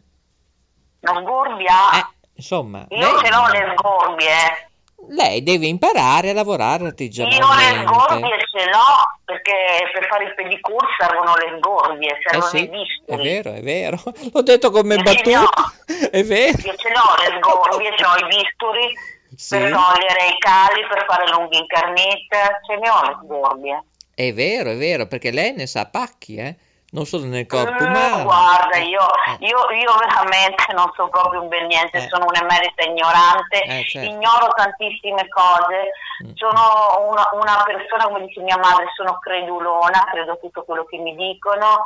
La 0.99 1.15
sgurbia? 1.15 1.91
Eh, 1.97 2.05
insomma, 2.35 2.85
Io 2.89 2.97
lei, 2.99 3.23
ce 3.23 3.29
l'ho 3.31 3.47
le 3.47 3.73
sgorbie. 3.75 4.68
Lei 5.09 5.43
deve 5.43 5.67
imparare 5.67 6.29
a 6.29 6.33
lavorare 6.33 6.77
Io 6.77 6.83
le 6.83 6.89
artigianalmente. 6.89 7.85
sgorbie 7.85 8.37
ce 8.51 8.65
l'ho 8.69 9.19
perché 9.25 9.89
per 9.93 10.07
fare 10.07 10.23
il 10.25 10.33
pedicure 10.35 10.87
servono 10.97 11.33
le 11.35 11.57
sgorbie, 11.57 12.09
Eh 12.09 12.17
servono 12.21 12.45
sì, 12.51 12.57
i 12.57 12.65
è 12.65 12.69
bisturi. 12.69 13.23
vero, 13.23 13.53
è 13.53 13.61
vero. 13.61 13.97
L'ho 14.33 14.41
detto 14.41 14.71
come 14.71 14.95
Sì, 14.95 15.03
battuta. 15.03 15.39
no. 15.39 15.47
È 16.11 16.23
vero. 16.23 16.57
Io 16.63 16.75
ce 16.75 16.89
l'ho 16.89 17.15
le 17.17 17.37
sgorbie, 17.39 17.93
ce 17.97 18.03
l'ho 18.03 18.25
i 18.25 18.27
bisturi 18.27 18.93
Sì. 19.35 19.57
per 19.57 19.71
togliere 19.71 20.27
i 20.27 20.37
cali, 20.39 20.87
per 20.87 21.05
fare 21.07 21.27
lunghi 21.31 21.57
incarnite, 21.57 22.59
ce 22.65 22.75
ne 22.77 22.89
ho 22.89 23.01
le 23.05 23.17
sgorbie. 23.23 23.83
È 24.15 24.33
vero, 24.33 24.71
è 24.71 24.77
vero, 24.77 25.05
perché 25.07 25.31
lei 25.31 25.53
ne 25.53 25.65
sa 25.67 25.85
pacchi, 25.85 26.35
eh? 26.35 26.55
Non 26.91 27.05
solo 27.05 27.25
nel 27.25 27.45
corpo 27.45 27.83
Mm, 27.83 28.23
guarda, 28.23 28.77
io, 28.77 29.01
Eh. 29.39 29.45
io, 29.45 29.69
io 29.69 29.93
veramente 29.97 30.65
non 30.73 30.91
so 30.95 31.07
proprio 31.09 31.41
un 31.43 31.47
bel 31.47 31.65
niente, 31.67 31.97
Eh. 31.97 32.07
sono 32.09 32.25
un'emerita 32.25 32.83
ignorante, 32.83 33.61
Eh, 33.63 33.85
certo. 33.87 34.09
ignoro 34.09 34.47
tantissime 34.55 35.27
cose, 35.29 35.91
Mm. 36.25 36.31
sono 36.35 37.07
una, 37.09 37.29
una 37.33 37.63
persona, 37.63 38.05
come 38.05 38.25
dice 38.25 38.41
mia 38.41 38.57
madre, 38.57 38.87
sono 38.95 39.19
credulona, 39.19 40.03
credo 40.11 40.33
a 40.33 40.35
tutto 40.37 40.63
quello 40.63 40.83
che 40.85 40.97
mi 40.97 41.15
dicono 41.15 41.83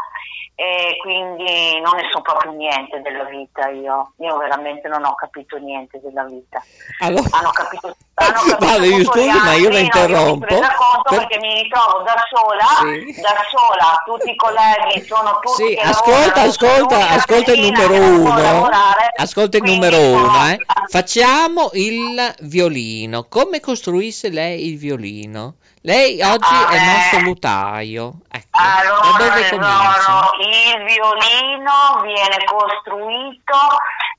e 0.55 0.97
quindi 1.01 1.79
non 1.81 1.95
ne 1.95 2.09
so 2.11 2.21
proprio 2.21 2.51
niente 2.51 3.01
della 3.01 3.23
vita 3.23 3.69
io, 3.69 4.13
io 4.19 4.37
veramente 4.37 4.87
non 4.87 5.03
ho 5.03 5.15
capito 5.15 5.57
niente 5.57 5.99
della 6.03 6.23
vita. 6.25 6.61
Allora, 6.99 7.27
Hanno 7.31 7.49
capito, 7.49 7.95
hanno 8.15 8.33
capito 8.33 8.57
Vale, 8.65 8.87
io 8.87 9.09
ma 9.43 9.53
io 9.55 9.69
la 9.69 9.79
interrompo. 9.79 10.45
Per- 10.45 10.61
perché 11.09 11.37
mi 11.39 11.53
ritrovo 11.63 12.01
da 12.03 12.15
sola, 12.31 12.65
Sì. 12.81 13.19
da 13.21 13.35
sola, 13.51 14.01
tutti 14.05 14.29
i 14.31 14.35
colleghi 14.35 15.05
sono 15.05 15.39
tutti 15.41 15.63
Sì, 15.65 15.75
che 15.75 15.81
ascolta, 15.81 16.19
lavorano, 16.19 16.47
ascolta, 16.49 17.09
ascolta 17.09 17.51
il 17.53 17.61
numero 17.61 17.93
uno. 17.95 18.37
lavorare, 18.41 19.11
Ascolta 19.15 19.57
il 19.57 19.63
numero 19.63 19.99
uno, 19.99 20.47
eh. 20.49 20.59
Facciamo 20.87 21.69
il 21.73 22.35
violino. 22.41 23.25
Come 23.27 23.59
costruisse 23.59 24.29
lei 24.29 24.67
il 24.71 24.77
violino? 24.77 25.55
Lei 25.81 26.21
oggi 26.21 26.47
Ah, 26.49 26.69
è 26.69 26.75
il 26.75 26.81
eh. 26.81 26.85
nostro 26.85 27.19
lutaio. 27.19 28.13
Ecco, 28.31 28.47
da 28.57 28.77
Allora, 28.79 29.17
dove 29.17 29.49
comincia? 29.49 30.29
Il 30.43 30.83
violino 30.85 32.01
viene 32.01 32.43
costruito, 32.45 33.57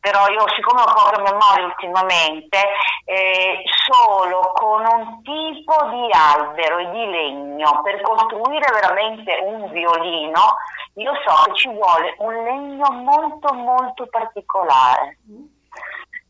però 0.01 0.27
io 0.29 0.45
siccome 0.55 0.83
ho 0.83 0.93
poca 0.93 1.21
memoria 1.21 1.65
ultimamente, 1.65 2.59
eh, 3.05 3.63
solo 3.87 4.53
con 4.53 4.85
un 4.85 5.23
tipo 5.23 5.89
di 5.91 6.09
albero 6.13 6.79
e 6.79 6.91
di 6.91 7.11
legno. 7.11 7.81
Per 7.83 8.01
costruire 8.03 8.71
veramente 8.73 9.39
un 9.43 9.71
violino, 9.71 10.57
io 10.95 11.13
so 11.27 11.43
che 11.45 11.55
ci 11.55 11.69
vuole 11.69 12.15
un 12.19 12.33
legno 12.45 12.91
molto 12.91 13.53
molto 13.55 14.07
particolare. 14.09 15.19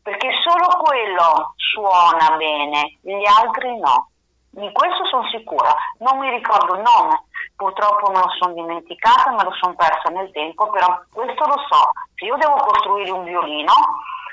Perché 0.01 0.29
solo 0.43 0.83
quello 0.83 1.53
suona 1.55 2.35
bene, 2.37 2.97
gli 3.01 3.25
altri 3.25 3.77
no. 3.79 4.09
Di 4.51 4.71
questo 4.71 5.05
sono 5.07 5.27
sicura. 5.29 5.75
Non 5.99 6.17
mi 6.19 6.29
ricordo 6.29 6.75
il 6.75 6.81
nome, 6.81 7.23
purtroppo 7.55 8.11
me 8.11 8.19
lo 8.19 8.29
sono 8.39 8.53
dimenticata, 8.53 9.31
me 9.31 9.43
lo 9.43 9.53
sono 9.59 9.75
persa 9.75 10.09
nel 10.09 10.29
tempo, 10.31 10.69
però 10.69 11.01
questo 11.11 11.45
lo 11.45 11.57
so. 11.69 11.91
Se 12.15 12.25
io 12.25 12.35
devo 12.37 12.55
costruire 12.55 13.11
un 13.11 13.23
violino, 13.23 13.73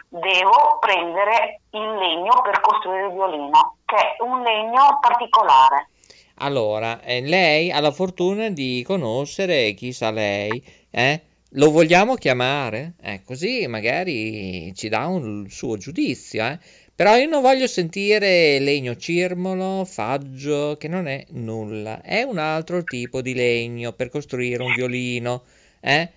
devo 0.08 0.78
prendere 0.80 1.60
il 1.70 1.94
legno 1.94 2.42
per 2.42 2.60
costruire 2.60 3.06
il 3.06 3.12
violino, 3.12 3.76
che 3.84 3.96
è 3.96 4.22
un 4.22 4.42
legno 4.42 4.98
particolare. 5.00 5.88
Allora, 6.36 7.00
eh, 7.02 7.20
lei 7.20 7.70
ha 7.70 7.80
la 7.80 7.92
fortuna 7.92 8.48
di 8.48 8.82
conoscere, 8.86 9.72
chi 9.74 9.92
sa 9.92 10.10
lei, 10.10 10.62
eh? 10.90 11.22
Lo 11.56 11.70
vogliamo 11.70 12.14
chiamare? 12.14 12.94
Eh, 13.02 13.22
così 13.24 13.66
magari 13.66 14.74
ci 14.74 14.88
dà 14.88 15.06
un 15.06 15.46
suo 15.50 15.76
giudizio, 15.76 16.42
eh? 16.46 16.58
Però 17.02 17.16
io 17.16 17.28
non 17.28 17.42
voglio 17.42 17.66
sentire 17.66 18.60
legno 18.60 18.94
cirmolo, 18.94 19.84
faggio, 19.84 20.76
che 20.78 20.86
non 20.86 21.08
è 21.08 21.26
nulla. 21.30 22.00
È 22.00 22.22
un 22.22 22.38
altro 22.38 22.84
tipo 22.84 23.20
di 23.20 23.34
legno 23.34 23.90
per 23.90 24.08
costruire 24.08 24.62
un 24.62 24.72
violino, 24.72 25.42
eh? 25.80 26.08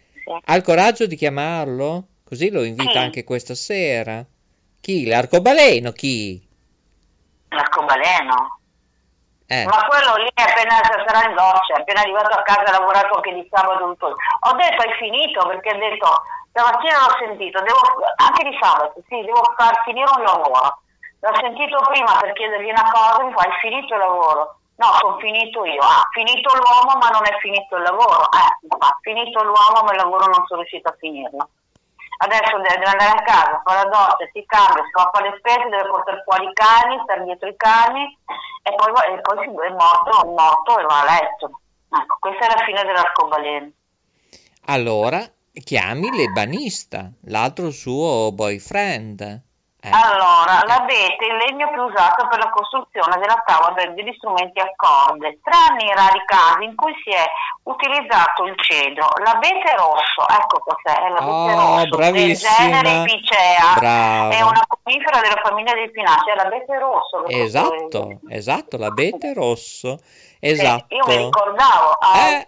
Ha 0.43 0.55
il 0.55 0.61
coraggio 0.61 1.07
di 1.07 1.15
chiamarlo? 1.15 2.03
Così 2.23 2.51
lo 2.51 2.61
invita 2.61 2.99
anche 2.99 3.23
questa 3.23 3.55
sera. 3.55 4.23
Chi? 4.79 5.07
L'arcobaleno? 5.07 5.91
Chi? 5.91 6.39
L'arcobaleno. 7.49 8.59
Eh. 9.47 9.65
Ma 9.65 9.87
quello 9.87 10.23
lì 10.23 10.29
appena 10.35 10.81
sarà 10.83 11.27
in 11.27 11.33
doccia, 11.33 11.77
appena 11.79 12.01
arrivato 12.01 12.29
a 12.29 12.43
casa 12.43 12.61
ha 12.61 12.79
lavorato 12.79 13.15
anche 13.15 13.33
di 13.33 13.47
sabato 13.49 13.87
tutto. 13.87 14.05
Ho 14.05 14.53
detto 14.53 14.83
hai 14.83 14.93
finito 14.99 15.47
perché 15.47 15.69
ha 15.69 15.77
detto 15.79 16.07
stamattina 16.55 17.03
l'ho 17.03 17.15
sentito, 17.19 17.59
devo, 17.59 17.81
anche 18.15 18.47
di 18.47 18.57
sabato, 18.61 19.03
sì, 19.09 19.19
devo 19.27 19.43
far 19.57 19.83
finire 19.83 20.07
un 20.15 20.23
lavoro. 20.23 20.79
L'ho 21.19 21.35
sentito 21.35 21.83
prima 21.91 22.15
per 22.21 22.31
chiedergli 22.31 22.69
una 22.69 22.89
cosa, 22.91 23.23
mi 23.23 23.33
fa 23.33 23.43
hai 23.43 23.59
finito 23.59 23.93
il 23.93 23.99
lavoro? 23.99 24.55
No, 24.77 24.87
sono 24.99 25.17
finito 25.19 25.65
io. 25.65 25.81
Ah, 25.81 26.07
finito 26.11 26.55
l'uomo 26.55 26.99
ma 26.99 27.09
non 27.09 27.23
è 27.27 27.37
finito 27.39 27.75
il 27.75 27.83
lavoro. 27.83 28.31
Eh, 28.31 28.67
ha 28.79 28.97
finito 29.01 29.43
l'uomo 29.43 29.83
ma 29.83 29.91
il 29.91 29.97
lavoro 29.97 30.25
non 30.27 30.45
sono 30.47 30.61
riuscito 30.61 30.89
a 30.89 30.95
finirlo. 30.99 31.49
Adesso 32.17 32.55
deve 32.59 32.85
andare 32.85 33.19
a 33.19 33.23
casa, 33.23 33.61
fa 33.63 33.73
la 33.73 33.89
doccia, 33.89 34.29
si 34.31 34.45
cambia, 34.45 34.83
scoppa 34.91 35.21
le 35.21 35.35
spese, 35.37 35.67
deve 35.67 35.89
portare 35.89 36.23
fuori 36.23 36.45
i 36.45 36.53
cani, 36.53 36.99
stare 37.03 37.23
dietro 37.23 37.49
i 37.49 37.55
cani 37.57 38.17
e 38.63 38.75
poi, 38.75 38.91
e 39.11 39.19
poi 39.19 39.43
è 39.43 39.69
morto, 39.71 40.25
morto 40.27 40.79
e 40.79 40.83
va 40.83 41.01
a 41.01 41.05
letto. 41.05 41.59
Ecco, 41.89 42.17
questa 42.19 42.47
è 42.47 42.55
la 42.55 42.63
fine 42.63 42.83
dell'arcobaleno. 42.83 43.71
Allora 44.67 45.19
chiami 45.63 46.11
l'ebanista, 46.15 47.09
l'altro 47.27 47.71
suo 47.71 48.31
boyfriend. 48.31 49.41
Eh, 49.85 49.89
Allora, 49.91 50.65
l'abete 50.65 51.21
è 51.21 51.29
il 51.29 51.37
legno 51.45 51.69
più 51.69 51.83
usato 51.83 52.25
per 52.27 52.39
la 52.39 52.49
costruzione 52.49 53.17
della 53.21 53.43
tavola 53.45 53.85
degli 53.85 54.11
strumenti 54.17 54.59
a 54.59 54.71
corde, 54.75 55.37
tranne 55.43 55.83
in 55.83 55.93
rari 55.93 56.23
casi 56.25 56.63
in 56.65 56.75
cui 56.75 56.91
si 57.03 57.11
è 57.11 57.21
utilizzato 57.69 58.45
il 58.45 58.55
cedro. 58.57 59.07
L'abete 59.23 59.75
rosso, 59.77 60.25
ecco 60.27 60.57
cos'è, 60.65 60.97
è 61.05 61.09
l'abete 61.09 61.53
Oh, 61.53 61.53
rosso, 61.53 61.79
del 61.81 61.89
bravissima. 61.89 62.55
genere 62.57 63.03
Picea, 63.03 63.73
Brava. 63.75 64.33
è 64.33 64.41
una 64.41 64.63
conifera 64.67 65.19
della 65.21 65.41
famiglia 65.43 65.73
dei 65.73 65.91
pinacei, 65.91 66.33
è 66.33 66.35
l'abete 66.35 66.79
rosso. 66.79 67.25
Esatto, 67.27 68.19
esatto, 68.29 68.77
l'abete 68.77 69.33
rosso. 69.33 69.99
Esatto. 70.39 70.93
io 70.95 71.03
mi 71.07 71.15
ricordavo 71.25 71.89
ah, 71.99 72.29
Eh. 72.29 72.45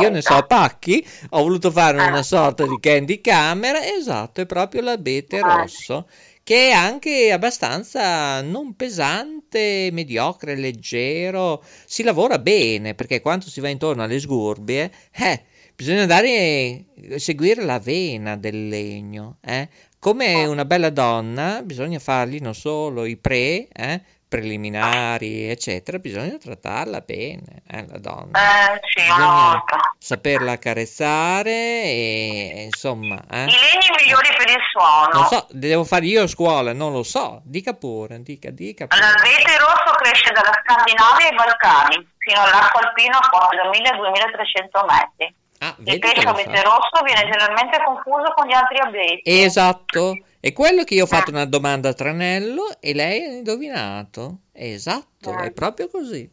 Io 0.00 0.10
ne 0.10 0.20
so 0.20 0.42
pacchi, 0.46 1.04
ho 1.30 1.42
voluto 1.42 1.70
fare 1.70 1.96
una 1.96 2.18
Ah. 2.18 2.22
sorta 2.22 2.66
di 2.66 2.78
candy 2.78 3.20
camera, 3.22 3.82
esatto, 3.86 4.40
è 4.42 4.46
proprio 4.46 4.82
l'abete 4.82 5.38
Ah. 5.38 5.56
rosso, 5.62 6.08
che 6.42 6.68
è 6.68 6.72
anche 6.72 7.32
abbastanza 7.32 8.42
non 8.42 8.74
pesante, 8.76 9.88
mediocre, 9.92 10.56
leggero, 10.56 11.62
si 11.86 12.02
lavora 12.02 12.38
bene, 12.38 12.94
perché 12.94 13.20
quando 13.22 13.46
si 13.46 13.60
va 13.60 13.68
intorno 13.70 14.02
alle 14.02 14.18
sgurbie, 14.20 14.90
eh, 15.12 15.42
bisogna 15.74 16.02
andare 16.02 16.84
a 17.14 17.18
seguire 17.18 17.64
la 17.64 17.78
vena 17.78 18.36
del 18.36 18.68
legno, 18.68 19.38
eh. 19.40 19.68
Come 20.00 20.44
una 20.44 20.64
bella 20.64 20.90
donna, 20.90 21.60
bisogna 21.64 21.98
fargli 21.98 22.38
non 22.40 22.54
solo 22.54 23.04
i 23.04 23.16
pre, 23.16 23.66
eh, 23.68 24.00
preliminari, 24.28 25.48
eccetera, 25.48 25.98
bisogna 25.98 26.36
trattarla 26.36 27.00
bene, 27.00 27.62
eh, 27.66 27.86
la 27.88 27.98
donna. 27.98 28.38
Eh, 28.38 28.80
sì, 28.84 29.02
Bisogna 29.02 29.64
saperla 29.98 30.52
accarezzare 30.52 31.50
e 31.50 32.62
insomma, 32.64 33.16
eh. 33.30 33.44
I 33.44 33.46
legni 33.46 33.88
migliori 33.96 34.28
per 34.36 34.48
il 34.50 34.62
suono. 34.70 35.08
Non 35.12 35.24
so, 35.26 35.46
devo 35.50 35.84
fare 35.84 36.04
io 36.04 36.24
a 36.24 36.26
scuola, 36.26 36.72
non 36.72 36.92
lo 36.92 37.02
so. 37.02 37.40
Dica 37.44 37.72
pure, 37.72 38.22
dica, 38.22 38.50
dica 38.50 38.86
pure. 38.86 39.00
L'abete 39.00 39.56
rosso 39.58 39.94
cresce 39.96 40.30
dalla 40.32 40.52
Scandinavia 40.62 41.28
ai 41.28 41.34
Balcani 41.34 42.08
fino 42.18 42.40
all'arco 42.42 42.78
alpino 42.78 43.16
a 43.16 43.28
quasi 43.28 43.56
da 43.56 43.70
1000-2300 43.70 44.84
metri. 44.86 45.34
Ah, 45.60 45.74
Il 45.84 45.98
pesce 45.98 46.28
abete 46.28 46.62
rosso 46.62 47.02
viene 47.02 47.22
generalmente 47.22 47.82
confuso 47.82 48.32
con 48.34 48.46
gli 48.46 48.52
altri 48.52 48.78
abeti. 48.78 49.22
Esatto, 49.24 50.16
è 50.40 50.52
quello 50.52 50.84
che 50.84 50.94
io 50.94 51.04
ho 51.04 51.06
fatto 51.06 51.30
Eh. 51.30 51.34
una 51.34 51.44
domanda 51.46 51.88
a 51.90 51.94
Tranello 51.94 52.80
e 52.80 52.94
lei 52.94 53.24
ha 53.24 53.32
indovinato. 53.32 54.38
Esatto, 54.52 55.30
Eh. 55.38 55.46
è 55.46 55.50
proprio 55.52 55.88
così. 55.88 56.30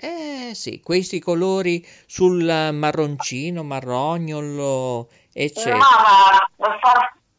Eh 0.00 0.52
sì, 0.54 0.80
questi 0.80 1.18
colori 1.18 1.84
sul 2.06 2.44
marroncino, 2.72 3.64
marrognolo, 3.64 5.08
eccetera. 5.32 5.76
No, 5.76 5.80
ma 5.80 6.48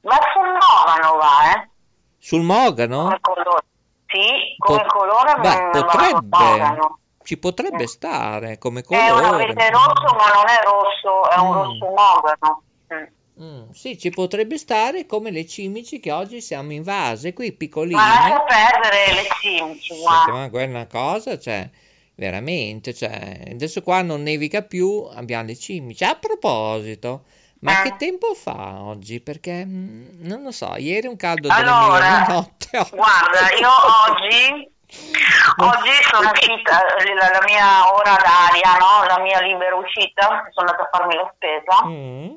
verso 0.02 0.40
il 0.42 0.58
Novano 0.60 1.18
va, 1.18 1.54
eh? 1.54 1.70
Sul 2.18 2.42
mogano? 2.42 3.04
Come 3.04 3.20
colore. 3.22 3.64
Sì, 4.08 4.56
come 4.58 4.82
Po- 4.82 4.98
colore 4.98 5.36
beh, 5.40 5.70
sul 5.72 5.86
potrebbe, 5.86 6.80
ci 7.24 7.38
potrebbe 7.38 7.88
stare 7.88 8.58
come 8.58 8.82
È 8.82 9.10
un 9.10 9.22
colore. 9.22 9.44
abete 9.44 9.70
rosso, 9.70 10.16
ma 10.18 10.34
non 10.34 10.48
è 10.48 10.60
rosso, 10.64 11.30
è 11.30 11.40
un 11.40 11.50
Mm. 11.50 11.54
rosso 11.54 11.86
mogano. 11.96 12.64
Mm. 13.42 13.70
Sì, 13.72 13.98
ci 13.98 14.10
potrebbe 14.10 14.58
stare 14.58 15.06
come 15.06 15.32
le 15.32 15.46
cimici 15.48 16.00
che 16.02 16.12
oggi 16.12 16.42
siamo 16.42 16.74
invase, 16.74 17.32
qui 17.34 17.52
Ma 17.52 17.56
piccoline. 17.58 17.96
lascia 17.98 18.42
perdere 18.42 19.14
le 19.14 19.28
cimici, 19.42 19.98
guarda. 19.98 20.32
ma 20.34 20.50
quella 20.50 20.66
è 20.66 20.70
una 20.70 20.88
cosa, 20.88 21.40
cioè, 21.40 21.70
veramente, 22.16 22.94
cioè, 22.94 23.48
adesso 23.52 23.82
qua 23.82 24.02
non 24.02 24.24
nevica 24.24 24.62
più, 24.62 25.08
abbiamo 25.14 25.46
le 25.46 25.56
cimici. 25.56 26.04
A 26.04 26.16
proposito, 26.16 27.24
ma 27.62 27.80
Eh. 27.80 27.84
che 27.84 27.96
tempo 27.98 28.34
fa 28.34 28.82
oggi? 28.82 29.22
Perché, 29.22 29.64
mm, 29.66 30.28
non 30.28 30.44
lo 30.44 30.52
so, 30.52 30.74
ieri 30.78 31.08
un 31.08 31.16
caldo 31.16 31.48
della 31.48 31.78
Allora, 31.78 32.10
mia 32.10 32.26
notte. 32.28 32.78
oggi- 32.78 32.90
Guarda, 32.96 33.40
io 33.58 33.70
oggi, 34.10 34.72
oggi 35.64 35.92
sono 36.12 36.30
uscita, 36.32 36.82
la, 37.16 37.30
la 37.40 37.44
mia 37.46 37.94
ora 37.94 38.18
d'aria, 38.18 38.78
no? 38.80 39.06
la 39.08 39.20
mia 39.22 39.40
libera 39.42 39.76
uscita, 39.76 40.28
sono 40.52 40.68
andata 40.70 40.84
a 40.84 40.90
farmi 40.92 41.16
la 41.16 41.32
spesa, 41.36 41.86
Mm, 41.88 42.36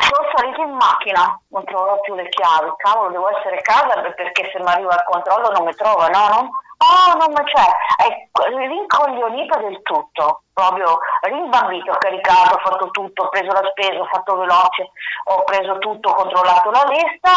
sono 0.00 0.28
salita 0.34 0.62
in 0.62 0.72
macchina, 0.74 1.40
non 1.48 1.64
trovo 1.64 2.00
più 2.00 2.14
le 2.14 2.28
chiavi, 2.28 2.70
cavolo, 2.76 3.10
devo 3.10 3.28
essere 3.36 3.58
a 3.58 3.62
casa 3.62 4.00
perché 4.00 4.50
se 4.52 4.58
mi 4.62 4.68
arriva 4.70 4.94
il 4.94 5.04
controllo 5.08 5.50
non 5.50 5.64
mi 5.64 5.74
trova, 5.74 6.06
no? 6.08 6.28
no? 6.28 6.50
Oh, 6.80 7.14
non 7.18 7.28
mi 7.28 7.44
c'è, 7.44 7.66
è 8.06 8.28
rincoglionita 8.66 9.58
del 9.58 9.82
tutto, 9.82 10.44
proprio 10.52 10.98
rimbambita, 11.22 11.92
ho 11.92 11.98
caricato, 11.98 12.54
ho 12.54 12.58
fatto 12.64 12.90
tutto, 12.90 13.24
ho 13.24 13.28
preso 13.28 13.52
la 13.52 13.68
spesa, 13.70 14.00
ho 14.00 14.06
fatto 14.10 14.36
veloce, 14.36 14.90
ho 15.24 15.44
preso 15.44 15.76
tutto, 15.78 16.08
ho 16.08 16.14
controllato 16.14 16.70
la 16.70 16.84
lista, 16.88 17.32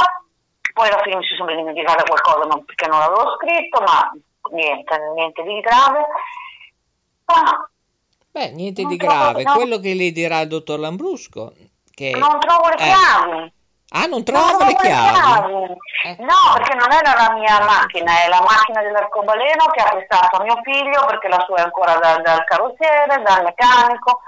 poi 0.74 0.88
alla 0.88 1.02
fine 1.04 1.18
mi 1.18 1.26
si 1.26 1.36
sono 1.36 1.54
dimenticata 1.54 2.04
qualcosa 2.04 2.48
ma 2.48 2.58
perché 2.66 2.88
non 2.88 3.00
l'avevo 3.00 3.36
scritto, 3.36 3.82
ma 3.82 4.12
niente, 4.52 4.98
niente 5.14 5.44
di 5.44 5.60
grave. 5.60 6.06
Ah, 7.26 7.68
Beh, 8.32 8.50
niente 8.52 8.82
Non 8.82 8.92
di 8.92 8.98
trovo- 8.98 9.14
grave, 9.14 9.44
no. 9.44 9.54
quello 9.54 9.78
che 9.80 9.94
le 9.94 10.12
dirà 10.12 10.40
il 10.40 10.48
dottor 10.48 10.80
Lambrusco, 10.80 11.52
che... 11.94 12.12
non 12.18 12.40
trovo 12.40 12.68
le 12.70 12.76
eh. 12.76 12.78
chiavi. 12.78 13.54
Ah, 13.96 14.06
non 14.08 14.10
Non 14.10 14.24
trovo 14.24 14.66
le 14.66 14.76
chiavi? 14.76 15.78
Ecco. 16.06 16.24
No, 16.24 16.54
perché 16.56 16.74
non 16.76 16.92
era 16.92 17.14
la 17.14 17.32
mia 17.34 17.64
macchina, 17.64 18.24
è 18.24 18.28
la 18.28 18.42
macchina 18.42 18.82
dell'arcobaleno 18.82 19.66
che 19.72 19.82
ha 19.82 19.90
prestato 19.90 20.38
a 20.38 20.44
mio 20.44 20.60
figlio 20.64 21.06
perché 21.06 21.28
la 21.28 21.44
sua 21.46 21.58
è 21.58 21.62
ancora 21.62 21.96
da- 21.98 22.18
dal 22.18 22.44
carrozziere, 22.46 23.22
dal 23.22 23.44
meccanico 23.44 24.22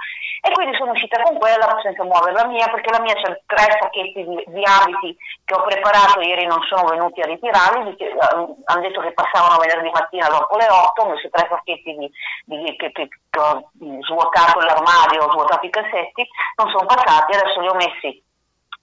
e 0.45 0.51
quindi 0.51 0.77
sono 0.77 0.91
uscita 0.91 1.19
con 1.23 1.39
quella 1.39 1.75
senza 1.81 2.03
muovere 2.03 2.33
la 2.33 2.45
mia 2.45 2.67
perché 2.67 2.91
la 2.91 3.01
mia 3.01 3.15
c'è 3.15 3.41
tre 3.47 3.65
sacchetti 3.81 4.23
di, 4.23 4.43
di 4.45 4.61
abiti 4.63 5.17
che 5.43 5.55
ho 5.55 5.63
preparato, 5.63 6.21
ieri 6.21 6.45
non 6.45 6.61
sono 6.69 6.83
venuti 6.85 7.19
a 7.21 7.25
ritirarli, 7.25 7.83
perché, 7.95 8.05
eh, 8.13 8.17
hanno 8.65 8.81
detto 8.81 9.01
che 9.01 9.11
passavano 9.13 9.57
venerdì 9.57 9.89
mattina 9.89 10.27
dopo 10.29 10.55
le 10.57 10.67
8, 10.69 11.01
ho 11.01 11.09
messo 11.09 11.29
tre 11.31 11.47
sacchetti 11.49 11.95
di, 11.97 12.11
di- 12.45 12.75
che, 12.77 12.91
che- 12.91 13.07
che 13.29 13.39
ho 13.39 13.71
svuotato 14.05 14.59
l'armadio, 14.59 15.23
ho 15.25 15.31
svuotato 15.31 15.65
i 15.65 15.69
cassetti, 15.71 16.27
non 16.57 16.69
sono 16.69 16.85
passati, 16.85 17.35
adesso 17.35 17.59
li 17.61 17.67
ho 17.67 17.73
messi 17.73 18.23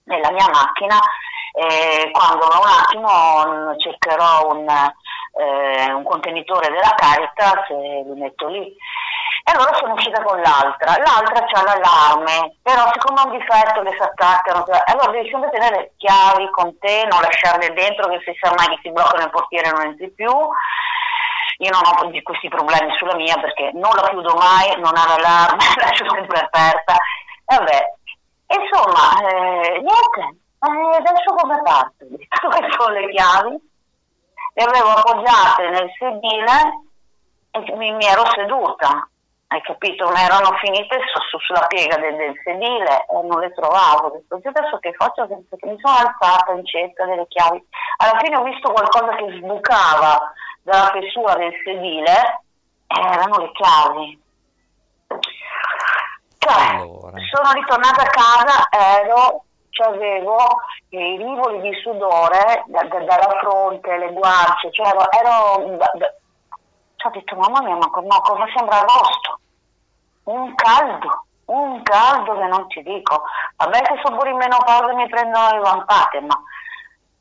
nella 0.05 0.31
mia 0.31 0.49
macchina 0.51 0.99
e 1.55 2.09
quando 2.11 2.43
un 2.45 2.67
attimo 2.67 3.71
mm, 3.71 3.77
cercherò 3.77 4.49
un, 4.51 4.67
eh, 4.67 5.93
un 5.93 6.03
contenitore 6.03 6.67
della 6.69 6.93
Caritas 6.95 7.69
e 7.69 8.03
li 8.05 8.19
metto 8.19 8.47
lì. 8.47 8.75
E 9.45 9.51
allora 9.51 9.75
sono 9.75 9.93
uscita 9.93 10.23
con 10.23 10.39
l'altra, 10.39 10.95
l'altra 10.97 11.45
c'ha 11.45 11.63
l'allarme, 11.63 12.55
però 12.61 12.89
siccome 12.93 13.19
ha 13.19 13.25
un 13.27 13.37
difetto 13.37 13.81
che 13.81 13.91
si 13.91 14.01
attaccano, 14.01 14.63
cioè- 14.65 14.83
allora 14.85 15.11
devi 15.11 15.29
sempre 15.29 15.49
tenere 15.51 15.77
le 15.77 15.93
chiavi 15.97 16.49
con 16.51 16.77
te, 16.79 17.05
non 17.11 17.21
lasciarle 17.21 17.73
dentro 17.73 18.07
che 18.07 18.21
se 18.23 18.33
sa 18.39 18.53
mai 18.55 18.67
che 18.67 18.79
si 18.81 18.91
bloccano 18.91 19.25
il 19.25 19.31
portiere 19.31 19.69
non 19.71 19.85
entri 19.85 20.09
più. 20.11 20.31
Io 20.31 21.69
non 21.69 21.81
ho 21.85 22.21
questi 22.23 22.47
problemi 22.49 22.95
sulla 22.97 23.15
mia 23.15 23.35
perché 23.35 23.71
non 23.73 23.91
la 23.93 24.09
chiudo 24.09 24.33
mai, 24.35 24.73
non 24.79 24.95
ha 24.95 25.07
l'allarme, 25.07 25.63
la 25.75 25.85
lascio 25.87 26.09
sempre 26.09 26.39
aperta. 26.39 26.95
Vabbè, 27.45 27.79
Insomma, 28.53 29.19
eh, 29.19 29.79
niente, 29.79 30.41
eh, 30.59 30.97
adesso 30.97 31.33
come 31.35 31.61
parto? 31.63 32.05
Dove 32.05 32.67
sono 32.77 32.93
le 32.93 33.09
chiavi? 33.09 33.71
Le 34.55 34.63
avevo 34.63 34.89
appoggiate 34.89 35.69
nel 35.69 35.89
sedile 35.97 36.85
e 37.51 37.75
mi, 37.75 37.91
mi 37.93 38.05
ero 38.05 38.23
seduta, 38.35 39.09
hai 39.53 39.61
capito? 39.61 40.09
Ma 40.09 40.21
erano 40.23 40.51
finite 40.57 40.97
su- 41.13 41.21
su- 41.29 41.39
sulla 41.39 41.65
piega 41.67 41.95
del, 41.97 42.15
del 42.15 42.33
sedile 42.43 43.05
e 43.05 43.21
non 43.23 43.39
le 43.39 43.53
trovavo. 43.53 44.07
Ho 44.07 44.11
detto, 44.11 44.39
"Io 44.43 44.49
adesso 44.49 44.77
che 44.79 44.93
faccio? 44.93 45.27
Che 45.27 45.67
mi 45.67 45.77
sono 45.79 45.95
alzata 45.95 46.51
in 46.53 46.65
cerca 46.65 47.05
delle 47.05 47.27
chiavi. 47.27 47.63
Alla 47.97 48.17
fine 48.19 48.37
ho 48.37 48.43
visto 48.43 48.71
qualcosa 48.71 49.15
che 49.15 49.31
sbucava 49.37 50.33
dalla 50.63 50.89
fessura 50.91 51.35
del 51.35 51.53
sedile 51.63 52.41
e 52.87 52.99
erano 52.99 53.37
le 53.37 53.51
chiavi. 53.51 54.21
Cioè, 56.39 56.75
Allora. 56.75 57.17
sono 57.31 57.51
ritornata 57.53 58.01
a 58.01 58.09
casa, 58.09 58.67
ero, 58.71 59.43
cioè 59.69 59.87
avevo 59.87 60.37
i 60.89 61.17
rivoli 61.17 61.61
di 61.61 61.73
sudore 61.81 62.63
da- 62.67 62.83
da- 62.83 62.99
dalla 62.99 63.37
fronte, 63.39 63.97
le 63.97 64.11
guance, 64.11 64.71
cioè 64.71 64.87
ero, 64.87 65.09
ero 65.11 65.77
da- 65.77 65.91
cioè, 66.97 67.11
ho 67.11 67.13
detto 67.13 67.35
mamma 67.35 67.61
mia, 67.61 67.75
ma 67.75 67.89
no, 67.93 68.21
cosa 68.21 68.45
sembra 68.55 68.79
agosto? 68.81 69.39
Un 70.23 70.55
caldo, 70.55 71.25
un 71.45 71.81
caldo 71.83 72.37
che 72.37 72.45
non 72.45 72.67
ti 72.67 72.81
dico. 72.83 73.23
Vabbè 73.57 73.81
che 73.81 73.99
sono 74.03 74.17
pure 74.17 74.29
in 74.29 74.37
menopausa 74.37 74.93
mi 74.93 75.09
prendono 75.09 75.51
le 75.51 75.59
vampate, 75.59 76.21
ma, 76.21 76.41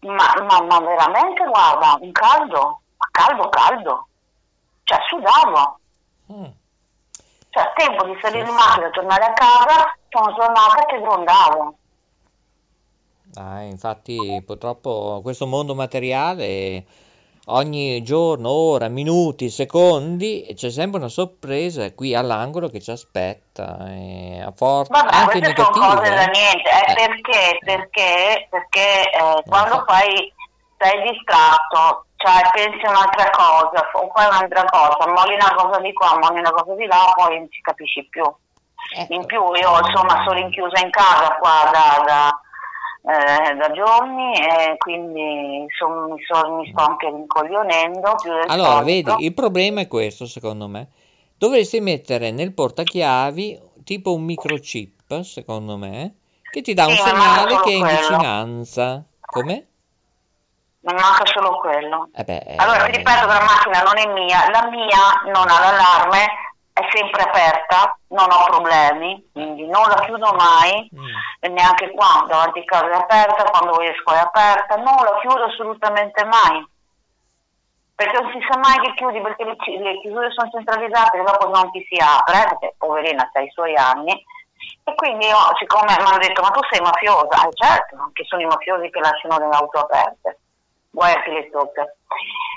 ma, 0.00 0.34
ma, 0.42 0.60
ma 0.60 0.80
veramente 0.80 1.44
guarda, 1.44 1.98
un 2.00 2.12
caldo, 2.12 2.80
ma 2.96 3.08
caldo, 3.10 3.48
caldo. 3.48 4.06
Cioè 4.84 4.98
sudavo. 5.08 5.78
Mm. 6.32 6.44
Cioè, 7.50 7.62
a 7.62 7.72
tempo 7.76 8.04
di 8.06 8.18
salire 8.20 8.48
in 8.48 8.54
macchina 8.54 8.86
e 8.86 8.90
tornare 8.90 9.24
a 9.24 9.32
casa, 9.32 9.94
sono 10.08 10.34
tornata 10.34 10.84
che 10.86 11.00
grondavo. 11.00 11.76
Ah, 13.34 13.62
infatti, 13.62 14.42
purtroppo 14.44 15.20
questo 15.22 15.46
mondo 15.46 15.74
materiale, 15.74 16.84
ogni 17.46 18.02
giorno, 18.02 18.50
ora, 18.50 18.88
minuti, 18.88 19.50
secondi, 19.50 20.46
c'è 20.54 20.70
sempre 20.70 20.98
una 21.00 21.08
sorpresa 21.08 21.92
qui 21.94 22.14
all'angolo 22.14 22.68
che 22.68 22.80
ci 22.80 22.90
aspetta, 22.90 23.78
e 23.88 24.40
a 24.40 24.52
forte, 24.52 24.92
Vabbè, 24.92 25.14
anche 25.14 25.38
queste 25.40 25.54
sono 25.56 25.70
negative. 25.70 25.96
cose 25.96 26.14
da 26.14 26.22
eh. 26.22 26.30
niente, 26.30 26.70
eh, 26.70 26.90
Eh, 26.90 26.94
perché, 26.94 27.50
eh. 27.50 27.58
perché, 27.64 28.48
perché 28.50 29.10
eh, 29.10 29.42
quando 29.48 29.74
so. 29.74 29.84
fai, 29.86 30.32
sei 30.78 31.10
distratto, 31.10 32.06
cioè 32.16 32.40
pensi 32.52 32.86
un'altra 32.86 33.30
cosa, 33.30 33.90
o 33.92 34.10
fai 34.14 34.26
un'altra 34.26 34.64
cosa, 34.64 35.10
molli 35.10 35.34
una 35.34 35.54
cosa 35.54 35.80
di 35.80 35.92
qua, 35.92 36.18
molli 36.18 36.38
una 36.38 36.52
cosa 36.52 36.74
di 36.74 36.86
là, 36.86 37.12
poi 37.14 37.38
non 37.38 37.50
ci 37.50 37.60
capisci 37.60 38.06
più. 38.08 38.24
Ecco. 38.94 39.14
In 39.14 39.24
più 39.26 39.40
io 39.54 39.78
insomma 39.78 40.22
sono 40.24 40.32
rinchiusa 40.32 40.80
in 40.84 40.90
casa 40.90 41.36
qua 41.38 41.70
da, 41.72 42.02
da, 42.04 42.40
eh, 43.04 43.54
da 43.56 43.70
giorni 43.72 44.32
e 44.34 44.76
quindi 44.78 45.66
son- 45.76 46.12
mi, 46.12 46.22
so- 46.24 46.54
mi 46.54 46.68
sto 46.70 46.82
anche 46.82 47.08
rincoglionendo 47.10 48.14
Allora, 48.46 48.74
solito. 48.74 48.84
vedi, 48.84 49.24
il 49.24 49.34
problema 49.34 49.80
è 49.80 49.88
questo, 49.88 50.26
secondo 50.26 50.68
me. 50.68 50.88
Dovresti 51.36 51.80
mettere 51.80 52.30
nel 52.30 52.52
portachiavi 52.52 53.60
tipo 53.84 54.14
un 54.14 54.22
microchip, 54.24 55.20
secondo 55.22 55.76
me, 55.76 56.16
che 56.50 56.60
ti 56.62 56.74
dà 56.74 56.86
un 56.86 56.94
Sì, 56.94 57.02
ma 57.02 57.04
segnale 57.12 57.56
che 57.60 57.70
è 57.70 57.74
in 57.74 57.80
quello. 57.80 57.98
vicinanza. 57.98 59.04
Come? 59.28 59.66
Mi 60.80 60.92
manca 60.94 61.24
solo 61.26 61.58
quello. 61.58 62.08
Eh 62.14 62.24
beh, 62.24 62.42
Allora, 62.56 62.84
ti 62.86 62.96
ripeto 62.96 63.20
che 63.20 63.26
la 63.32 63.40
macchina 63.40 63.82
non 63.82 63.98
è 63.98 64.06
mia, 64.12 64.50
la 64.50 64.68
mia 64.68 65.32
non 65.32 65.48
ha 65.48 65.60
l'allarme, 65.60 66.26
è 66.74 66.80
sempre 66.90 67.22
aperta, 67.22 67.98
non 68.08 68.26
ho 68.30 68.44
problemi, 68.46 69.28
quindi 69.32 69.66
non 69.66 69.82
la 69.88 70.02
chiudo 70.04 70.32
mai, 70.32 70.88
Mm. 70.94 71.52
neanche 71.54 71.90
qua, 71.90 72.24
davanti 72.28 72.60
a 72.60 72.64
casa 72.64 72.88
è 72.90 72.94
aperta, 72.94 73.44
quando 73.44 73.80
esco 73.80 74.12
è 74.12 74.18
aperta, 74.18 74.76
non 74.76 74.94
la 75.04 75.18
chiudo 75.20 75.44
assolutamente 75.44 76.24
mai. 76.24 76.66
perché 77.94 78.20
non 78.20 78.32
si 78.32 78.40
sa 78.50 78.58
mai 78.58 78.78
che 78.80 78.94
chiudi, 78.94 79.20
perché 79.20 79.44
le, 79.44 79.56
le 79.78 80.00
chiusure 80.00 80.28
sono 80.32 80.50
centralizzate 80.50 81.18
e 81.18 81.22
dopo 81.22 81.48
non 81.50 81.70
ti 81.70 81.86
si 81.88 81.96
apre, 82.02 82.48
perché 82.48 82.74
poverina 82.76 83.30
ha 83.32 83.40
i 83.40 83.50
suoi 83.50 83.76
anni. 83.76 84.10
E 84.84 84.94
quindi 84.96 85.26
io, 85.26 85.36
siccome 85.58 85.94
mi 85.96 86.04
hanno 86.04 86.18
detto, 86.18 86.42
ma 86.42 86.48
tu 86.48 86.60
sei 86.68 86.80
mafiosa? 86.80 87.46
Eh, 87.46 87.52
certo, 87.52 88.10
che 88.12 88.24
sono 88.24 88.42
i 88.42 88.46
mafiosi 88.46 88.90
che 88.90 88.98
lasciano 88.98 89.38
le 89.38 89.54
auto 89.54 89.78
aperte, 89.78 90.38
guai 90.90 91.12
a 91.14 91.22
chi 91.22 91.30
le 91.30 91.50
tocca. 91.50 91.84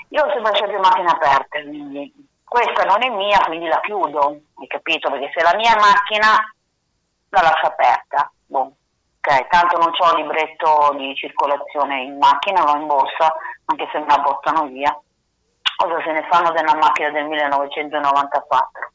Io 0.10 0.24
ho 0.24 0.30
sempre 0.32 0.50
lasciato 0.52 0.72
le 0.72 0.80
macchine 0.80 1.10
aperte, 1.12 1.64
quindi 1.64 2.14
questa 2.56 2.84
non 2.84 3.04
è 3.04 3.10
mia, 3.10 3.40
quindi 3.46 3.68
la 3.68 3.82
chiudo, 3.82 4.40
hai 4.60 4.68
capito? 4.68 5.12
Perché 5.12 5.30
se 5.36 5.44
la 5.44 5.56
mia 5.56 5.76
macchina 5.76 6.56
la 7.30 7.42
lascio 7.42 7.68
aperta, 7.68 8.32
boh. 8.46 8.72
ok, 9.20 9.48
tanto 9.50 9.78
non 9.78 9.92
ho 9.92 10.16
libretto 10.16 10.94
di 10.96 11.14
circolazione 11.16 12.04
in 12.04 12.18
macchina, 12.18 12.64
o 12.64 12.78
in 12.78 12.88
borsa, 12.88 13.36
anche 13.66 13.90
se 13.92 14.00
me 14.00 14.06
la 14.08 14.22
portano 14.22 14.68
via 14.68 14.98
cosa 15.76 16.02
se 16.04 16.12
ne 16.14 16.26
fanno 16.30 16.52
della 16.52 16.76
macchina 16.76 17.10
del 17.12 17.26
1994? 17.26 18.92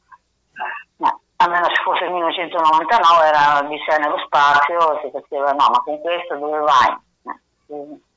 No, 0.96 1.20
almeno 1.36 1.66
se 1.66 1.82
fosse 1.82 2.04
il 2.04 2.12
1999 2.12 3.26
era 3.26 3.60
di 3.68 3.76
sé 3.86 3.98
nello 3.98 4.18
spazio, 4.24 5.00
si 5.02 5.10
faceva 5.10 5.52
no, 5.52 5.68
ma 5.68 5.80
con 5.84 6.00
questo 6.00 6.36
dove 6.36 6.58
vai? 6.60 8.08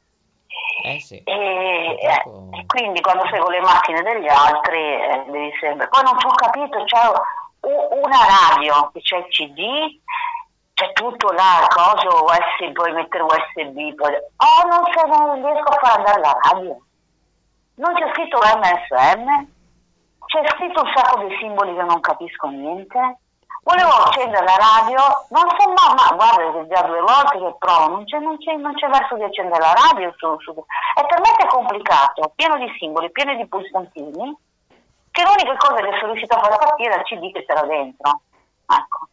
Eh 0.83 0.99
sì. 0.99 1.21
E, 1.23 1.97
eh, 1.99 2.65
quindi 2.67 3.01
quando 3.01 3.25
seguo 3.29 3.49
le 3.49 3.61
macchine 3.61 4.01
degli 4.01 4.27
altri 4.27 4.79
eh, 4.79 5.23
devi 5.27 5.51
sempre. 5.59 5.87
Poi 5.87 6.03
non 6.03 6.15
ho 6.15 6.35
capito, 6.35 6.83
c'è 6.83 6.99
una 7.61 8.19
radio, 8.51 8.91
c'è 8.99 9.17
il 9.17 9.27
CD, 9.27 9.99
c'è 10.73 10.91
tutto 10.93 11.31
là, 11.31 11.65
cosa 11.69 12.07
USB, 12.23 12.73
puoi 12.73 12.91
mettere 12.91 13.23
USB, 13.23 13.95
poi... 13.95 14.13
oh 14.13 14.67
non, 14.67 14.83
so, 14.91 15.05
non 15.05 15.45
riesco 15.45 15.69
a 15.69 15.79
far 15.79 15.97
andare 15.97 16.19
la 16.19 16.37
radio 16.49 16.77
non 17.75 17.93
c'è 17.95 18.11
scritto 18.13 18.37
MSM, 18.37 19.47
c'è 20.25 20.47
scritto 20.55 20.81
un 20.81 20.91
sacco 20.95 21.23
di 21.25 21.35
simboli 21.39 21.73
che 21.75 21.83
non 21.83 21.99
capisco 22.01 22.47
niente. 22.47 23.17
Volevo 23.63 23.91
accendere 23.91 24.43
la 24.43 24.57
radio, 24.59 24.99
non 25.29 25.47
so 25.57 25.71
ma, 25.71 25.93
ma 25.95 26.15
guarda 26.15 26.51
che 26.51 26.67
già 26.67 26.81
due 26.81 26.99
volte 26.99 27.39
che 27.39 27.55
provo, 27.57 27.87
non 27.95 28.03
c'è, 28.03 28.19
non 28.19 28.37
c'è, 28.37 28.55
non 28.55 28.73
c'è 28.73 28.87
verso 28.89 29.15
di 29.15 29.23
accendere 29.23 29.59
la 29.59 29.73
radio 29.73 30.13
su, 30.17 30.37
su, 30.39 30.53
è 30.93 31.05
talmente 31.05 31.47
complicato, 31.47 32.33
pieno 32.35 32.57
di 32.57 32.67
simboli, 32.77 33.09
pieno 33.11 33.35
di 33.35 33.47
pulsantini, 33.47 34.37
che 35.11 35.23
l'unica 35.23 35.55
cosa 35.55 35.81
che 35.81 35.95
sono 35.97 36.11
riuscita 36.11 36.35
a 36.35 36.41
fare 36.41 36.57
partire 36.57 36.93
è 36.93 36.97
il 36.97 37.03
CD 37.03 37.31
che 37.31 37.45
c'era 37.45 37.61
dentro. 37.61 38.21
Ecco. 38.67 39.07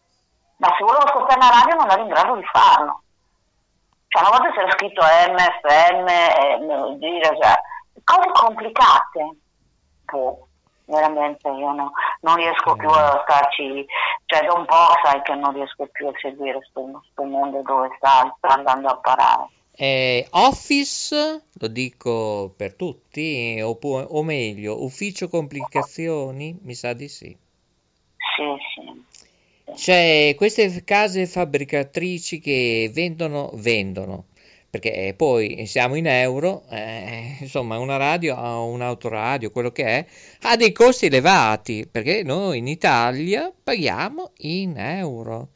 Ma 0.56 0.68
se 0.76 0.82
volevo 0.84 1.04
ascoltare 1.04 1.40
la 1.40 1.50
radio 1.50 1.74
non 1.76 1.90
ero 1.90 2.02
in 2.02 2.08
grado 2.08 2.34
di 2.34 2.44
farlo. 2.50 3.02
Cioè 4.08 4.22
una 4.22 4.36
volta 4.36 4.52
c'era 4.52 4.70
scritto 4.72 5.00
MFM, 5.00 6.08
eh, 6.08 6.98
dire, 6.98 7.38
cioè, 7.40 7.54
cose 8.02 8.30
complicate. 8.32 9.36
Boh, 10.10 10.48
veramente 10.90 11.48
io 11.48 11.72
no, 11.72 11.92
non 12.20 12.36
riesco 12.36 12.74
più 12.74 12.88
a 12.88 13.22
starci, 13.22 13.86
cioè 14.26 14.46
da 14.46 14.52
un 14.52 14.66
po' 14.66 14.92
sai 15.02 15.22
che 15.22 15.34
non 15.34 15.54
riesco 15.54 15.86
più 15.86 16.08
a 16.08 16.12
seguire 16.20 16.58
questo 16.58 17.22
mondo 17.22 17.62
dove 17.62 17.88
sta, 17.96 18.34
sta 18.36 18.54
andando 18.54 18.88
a 18.88 18.96
parare. 18.96 19.48
Eh, 19.72 20.26
office, 20.32 21.44
lo 21.52 21.68
dico 21.68 22.52
per 22.54 22.74
tutti, 22.74 23.58
o, 23.62 23.78
o, 23.80 24.22
meglio, 24.22 24.84
ufficio 24.84 25.28
complicazioni, 25.28 26.58
mi 26.62 26.74
sa 26.74 26.92
di 26.92 27.08
sì. 27.08 27.34
Sì, 28.36 28.44
sì. 28.74 29.72
C'è 29.72 30.34
queste 30.36 30.84
case 30.84 31.26
fabbricatrici 31.26 32.40
che 32.40 32.90
vendono, 32.92 33.50
vendono 33.54 34.24
perché 34.70 35.14
poi 35.16 35.66
siamo 35.66 35.96
in 35.96 36.06
euro, 36.06 36.62
eh, 36.70 37.38
insomma 37.40 37.78
una 37.78 37.96
radio 37.96 38.36
o 38.36 38.66
un 38.66 38.82
autoradio, 38.82 39.50
quello 39.50 39.72
che 39.72 39.84
è, 39.84 40.06
ha 40.42 40.56
dei 40.56 40.70
costi 40.70 41.06
elevati, 41.06 41.88
perché 41.90 42.22
noi 42.22 42.58
in 42.58 42.68
Italia 42.68 43.52
paghiamo 43.62 44.30
in 44.38 44.78
euro. 44.78 45.48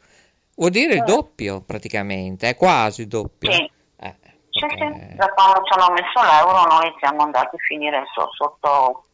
Vuol 0.57 0.71
dire 0.71 0.95
il 0.95 1.05
doppio 1.05 1.61
praticamente, 1.61 2.49
è 2.49 2.57
quasi 2.57 3.03
il 3.03 3.09
doppio. 3.09 3.53
Sì. 3.53 3.71
Eh, 4.01 4.17
sì. 4.51 4.67
da 5.15 5.29
quando 5.29 5.63
ci 5.63 5.79
hanno 5.79 5.93
messo 5.93 6.21
l'euro 6.21 6.65
noi 6.65 6.93
siamo 6.99 7.23
andati 7.23 7.55
a 7.55 7.59
finire 7.69 8.05
so, 8.13 8.29
sotto, 8.33 9.05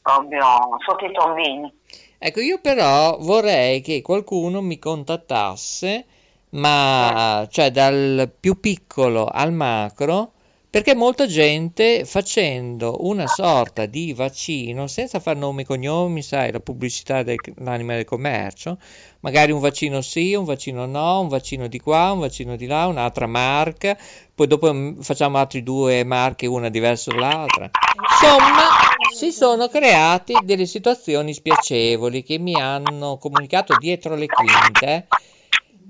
proprio, 0.00 0.78
sotto 0.86 1.04
i 1.04 1.12
tombini. 1.12 1.80
Ecco, 2.18 2.40
io 2.40 2.58
però 2.62 3.18
vorrei 3.18 3.82
che 3.82 4.00
qualcuno 4.00 4.62
mi 4.62 4.78
contattasse 4.78 6.06
ma 6.54 7.46
cioè 7.50 7.70
dal 7.70 8.30
più 8.38 8.60
piccolo 8.60 9.26
al 9.26 9.52
macro, 9.52 10.32
perché 10.74 10.96
molta 10.96 11.26
gente 11.26 12.04
facendo 12.04 13.06
una 13.06 13.28
sorta 13.28 13.86
di 13.86 14.12
vaccino, 14.12 14.88
senza 14.88 15.20
fare 15.20 15.38
nomi 15.38 15.62
e 15.62 15.66
cognomi, 15.66 16.20
sai, 16.20 16.50
la 16.50 16.58
pubblicità 16.58 17.22
dell'anima 17.22 17.94
del 17.94 18.04
commercio, 18.04 18.78
magari 19.20 19.52
un 19.52 19.60
vaccino 19.60 20.00
sì, 20.00 20.34
un 20.34 20.44
vaccino 20.44 20.84
no, 20.84 21.20
un 21.20 21.28
vaccino 21.28 21.68
di 21.68 21.78
qua, 21.78 22.10
un 22.10 22.18
vaccino 22.18 22.56
di 22.56 22.66
là, 22.66 22.86
un'altra 22.86 23.28
marca, 23.28 23.96
poi 24.34 24.48
dopo 24.48 24.72
mm, 24.74 25.00
facciamo 25.00 25.38
altri 25.38 25.62
due 25.62 26.02
marche, 26.02 26.46
una 26.46 26.70
diversa 26.70 27.12
dall'altra. 27.12 27.70
Insomma, 28.10 28.68
si 29.14 29.30
sono 29.30 29.68
create 29.68 30.40
delle 30.42 30.66
situazioni 30.66 31.34
spiacevoli 31.34 32.24
che 32.24 32.38
mi 32.38 32.60
hanno 32.60 33.16
comunicato 33.18 33.76
dietro 33.78 34.16
le 34.16 34.26
quinte 34.26 35.06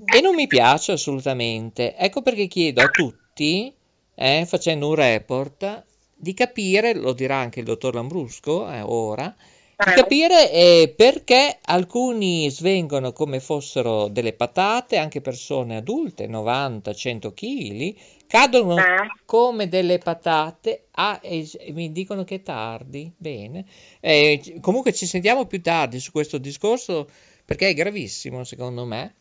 e 0.05 0.21
non 0.21 0.35
mi 0.35 0.47
piace 0.47 0.93
assolutamente. 0.93 1.97
Ecco 1.97 2.23
perché 2.23 2.47
chiedo 2.47 2.83
a 2.83 2.89
tutti, 2.89 3.73
eh, 4.15 4.45
facendo 4.47 4.89
un 4.89 4.95
report, 4.95 5.85
di 6.15 6.35
capire, 6.35 6.95
lo 6.95 7.13
dirà 7.13 7.37
anche 7.37 7.61
il 7.61 7.67
dottor 7.67 7.95
Lambrusco 7.95 8.71
eh, 8.71 8.81
ora, 8.81 9.35
di 9.77 9.91
capire 9.91 10.53
eh, 10.53 10.95
perché 10.97 11.59
alcuni 11.65 12.49
svengono 12.49 13.13
come 13.13 13.41
fossero 13.41 14.09
delle 14.09 14.33
patate, 14.33 14.97
anche 14.97 15.21
persone 15.21 15.77
adulte, 15.77 16.29
90-100 16.29 17.35
kg, 17.35 17.95
cadono 18.27 18.79
eh. 18.79 18.83
come 19.25 19.69
delle 19.69 19.99
patate 19.99 20.87
ah, 20.93 21.19
e, 21.21 21.49
e, 21.59 21.73
mi 21.73 21.91
dicono 21.91 22.25
che 22.25 22.37
è 22.37 22.43
tardi. 22.43 23.13
Bene, 23.17 23.65
eh, 24.01 24.59
comunque 24.61 24.93
ci 24.93 25.07
sentiamo 25.07 25.47
più 25.47 25.61
tardi 25.61 25.99
su 25.99 26.13
questo 26.13 26.39
discorso 26.39 27.09
perché 27.45 27.69
è 27.69 27.75
gravissimo 27.75 28.45
secondo 28.45 28.85
me. 28.85 29.15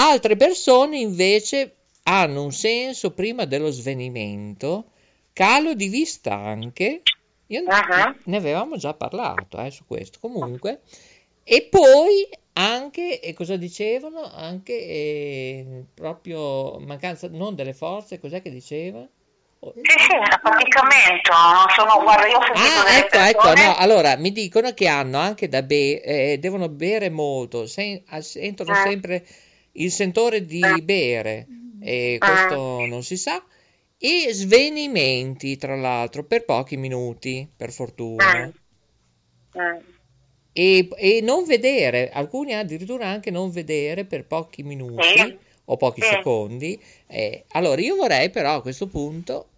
Altre 0.00 0.36
persone 0.36 0.98
invece 0.98 1.74
hanno 2.04 2.44
un 2.44 2.52
senso 2.52 3.10
prima 3.10 3.46
dello 3.46 3.72
svenimento, 3.72 4.92
calo 5.32 5.74
di 5.74 5.88
vista 5.88 6.34
anche. 6.34 7.02
Io 7.48 7.62
uh-huh. 7.62 8.14
ne 8.24 8.36
avevamo 8.36 8.76
già 8.76 8.94
parlato 8.94 9.58
eh, 9.58 9.72
su 9.72 9.84
questo. 9.88 10.18
Comunque, 10.20 10.82
e 11.42 11.66
poi 11.68 12.28
anche, 12.52 13.18
e 13.18 13.34
cosa 13.34 13.56
dicevano? 13.56 14.22
Anche 14.32 14.72
eh, 14.72 15.84
proprio 15.92 16.78
mancanza 16.78 17.28
non 17.28 17.56
delle 17.56 17.74
forze, 17.74 18.20
cos'è 18.20 18.40
che 18.40 18.50
diceva? 18.50 19.04
Sì, 19.60 19.80
sì, 19.82 20.14
affaticamento, 20.14 21.32
non 21.32 21.66
sono, 21.74 22.00
guarda, 22.04 22.28
io 22.28 22.36
ho 22.36 22.42
sentito 22.44 22.78
ah, 22.78 22.96
ecco, 22.96 23.16
ecco 23.16 23.40
persone... 23.40 23.60
ecco, 23.60 23.62
no, 23.62 23.76
allora 23.78 24.16
mi 24.16 24.30
dicono 24.30 24.72
che 24.72 24.86
hanno 24.86 25.18
anche 25.18 25.48
da 25.48 25.62
bere, 25.62 26.02
eh, 26.04 26.38
devono 26.38 26.68
bere 26.68 27.10
molto, 27.10 27.66
sen- 27.66 28.04
sentono 28.20 28.70
eh. 28.70 28.82
sempre 28.84 29.26
il 29.72 29.90
sentore 29.90 30.44
di 30.44 30.60
eh. 30.60 30.82
bere, 30.82 31.46
e 31.80 32.14
eh. 32.14 32.18
questo 32.18 32.86
non 32.86 33.02
si 33.02 33.16
sa, 33.16 33.42
e 33.98 34.28
svenimenti, 34.32 35.56
tra 35.56 35.76
l'altro, 35.76 36.24
per 36.24 36.44
pochi 36.44 36.76
minuti, 36.76 37.48
per 37.56 37.72
fortuna. 37.72 38.44
Eh. 38.44 39.82
E, 40.52 40.88
e, 40.96 41.20
non 41.20 41.44
vedere, 41.44 42.10
alcuni 42.10 42.54
addirittura 42.54 43.06
anche 43.06 43.30
non 43.30 43.50
vedere 43.50 44.04
per 44.04 44.24
pochi 44.24 44.62
minuti 44.62 45.38
o 45.66 45.76
pochi 45.76 46.02
secondi. 46.02 46.80
Eh, 47.06 47.44
allora 47.52 47.80
io 47.80 47.96
vorrei 47.96 48.30
però 48.30 48.54
a 48.54 48.62
questo 48.62 48.86
punto 48.86 49.48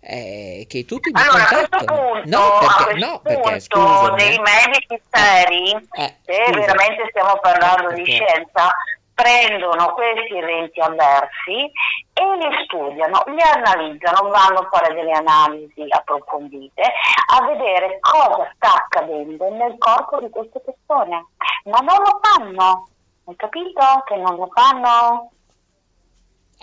eh, 0.00 0.64
che 0.68 0.84
tutti 0.84 1.10
mi 1.10 1.20
allora, 1.20 1.44
contattano. 1.44 2.22
no, 2.24 2.58
perché, 2.60 2.98
no, 2.98 3.20
perché 3.20 3.60
scusami, 3.60 4.16
dei 4.16 4.38
medici 4.38 5.00
seri, 5.10 5.70
eh, 5.72 6.14
se 6.24 6.50
veramente 6.52 7.06
stiamo 7.10 7.38
parlando 7.40 7.92
di 7.94 8.04
scienza, 8.04 8.70
prendono 9.18 9.94
questi 9.94 10.36
eventi 10.36 10.78
avversi 10.78 11.68
e 12.14 12.36
li 12.36 12.64
studiano, 12.64 13.24
li 13.26 13.42
analizzano, 13.42 14.28
vanno 14.28 14.60
a 14.60 14.68
fare 14.70 14.94
delle 14.94 15.10
analisi 15.10 15.84
approfondite 15.88 16.82
a 16.82 17.44
vedere 17.44 17.98
cosa 17.98 18.48
sta 18.54 18.74
accadendo 18.74 19.50
nel 19.50 19.76
corpo 19.78 20.20
di 20.20 20.30
queste 20.30 20.60
persone. 20.60 21.26
Ma 21.64 21.78
non 21.78 21.96
lo 21.98 22.20
fanno, 22.22 22.88
hai 23.26 23.34
capito? 23.34 23.82
Che 24.06 24.16
non 24.16 24.36
lo 24.36 24.48
fanno? 24.52 25.30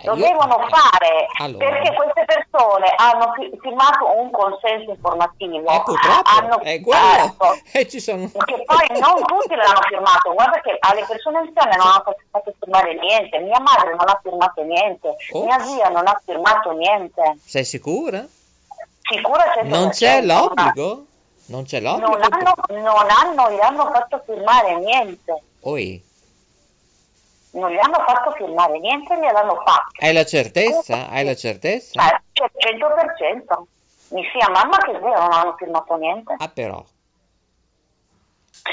Lo 0.04 0.14
io... 0.14 0.26
devono 0.26 0.58
fare 0.68 1.26
allora. 1.40 1.70
perché 1.70 1.94
queste 1.94 2.24
persone 2.26 2.92
hanno 2.96 3.32
firmato 3.60 4.18
un 4.18 4.30
consenso 4.30 4.90
informativo. 4.90 5.68
Eh, 5.70 5.82
purtroppo, 5.82 6.30
hanno, 6.30 6.60
è 6.60 6.80
quello. 6.80 7.34
Eh, 7.72 7.88
ci 7.88 8.00
sono... 8.00 8.26
Che 8.26 8.64
poi 8.64 9.00
non 9.00 9.22
tutti 9.24 9.54
l'hanno 9.54 9.80
firmato. 9.88 10.32
Guarda 10.34 10.60
che 10.60 10.76
alle 10.80 11.04
persone 11.06 11.38
anziane 11.38 11.76
non 11.76 11.86
hanno 11.86 12.14
fatto 12.30 12.54
firmare 12.58 12.94
niente. 12.94 13.38
Mia 13.38 13.60
madre 13.60 13.90
non 13.90 14.08
ha 14.08 14.20
firmato 14.22 14.62
niente. 14.62 15.16
Oh. 15.32 15.44
Mia 15.44 15.58
zia 15.60 15.88
non 15.88 16.06
ha 16.06 16.20
firmato 16.24 16.70
niente. 16.72 17.38
Sei 17.44 17.64
sicura? 17.64 18.24
Sicura 19.00 19.44
Non 19.64 19.90
c'è 19.90 20.22
l'obbligo? 20.22 21.04
Non 21.46 21.64
c'è 21.64 21.80
l'obbligo? 21.80 22.16
Non 22.16 22.22
hanno, 22.30 22.54
non 22.68 23.06
hanno, 23.08 23.50
gli 23.50 23.60
hanno 23.60 23.90
fatto 23.92 24.22
firmare 24.26 24.78
niente. 24.78 25.42
Oi, 25.60 26.02
Non 27.56 27.70
gli 27.70 27.78
hanno 27.78 28.04
fatto 28.06 28.32
firmare 28.32 28.78
niente, 28.78 29.14
gliel'hanno 29.16 29.62
fatto. 29.64 29.90
hai 30.04 30.12
la 30.12 30.24
certezza? 30.24 31.08
Hai 31.08 31.24
la 31.24 31.34
certezza? 31.34 32.02
Eh, 32.06 32.20
cioè, 32.32 32.50
100%. 32.54 33.62
Mi 34.10 34.22
sia 34.30 34.48
mamma 34.50 34.76
che 34.78 34.92
zio 34.92 35.00
non 35.18 35.32
hanno 35.32 35.54
firmato 35.56 35.96
niente. 35.96 36.34
Ah 36.38 36.48
però. 36.48 36.84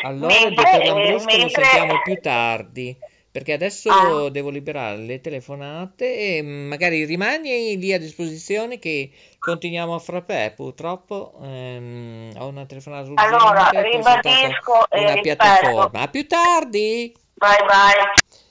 Allora, 0.04 0.28
Mentre- 0.34 0.56
dottor 0.72 0.86
Lambrusco, 0.86 1.30
ci 1.30 1.50
sentiamo 1.50 2.02
più 2.04 2.20
tardi, 2.20 2.98
perché 3.32 3.54
adesso 3.54 3.90
Ah. 4.26 4.30
devo 4.30 4.50
liberare 4.50 4.98
le 4.98 5.22
telefonate 5.22 6.38
e 6.38 6.42
magari 6.42 7.06
rimani 7.06 7.78
lì 7.78 7.94
a 7.94 8.00
disposizione 8.00 8.80
che 8.80 9.12
continuiamo 9.40 9.96
a 9.96 10.00
frappè. 10.00 10.54
Purtroppo 10.56 11.34
ehm, 11.42 12.34
ho 12.38 12.48
una 12.48 12.66
telefonata 12.66 13.10
urgente, 13.10 13.34
Allora, 13.36 13.70
ribadisco 13.70 14.90
e 14.90 15.00
una 15.00 15.14
ripeto. 15.14 15.22
piattaforma. 15.22 16.02
A 16.02 16.08
più 16.10 16.28
tardi! 16.28 17.16
Bye 17.36 17.66
bye. 17.66 18.43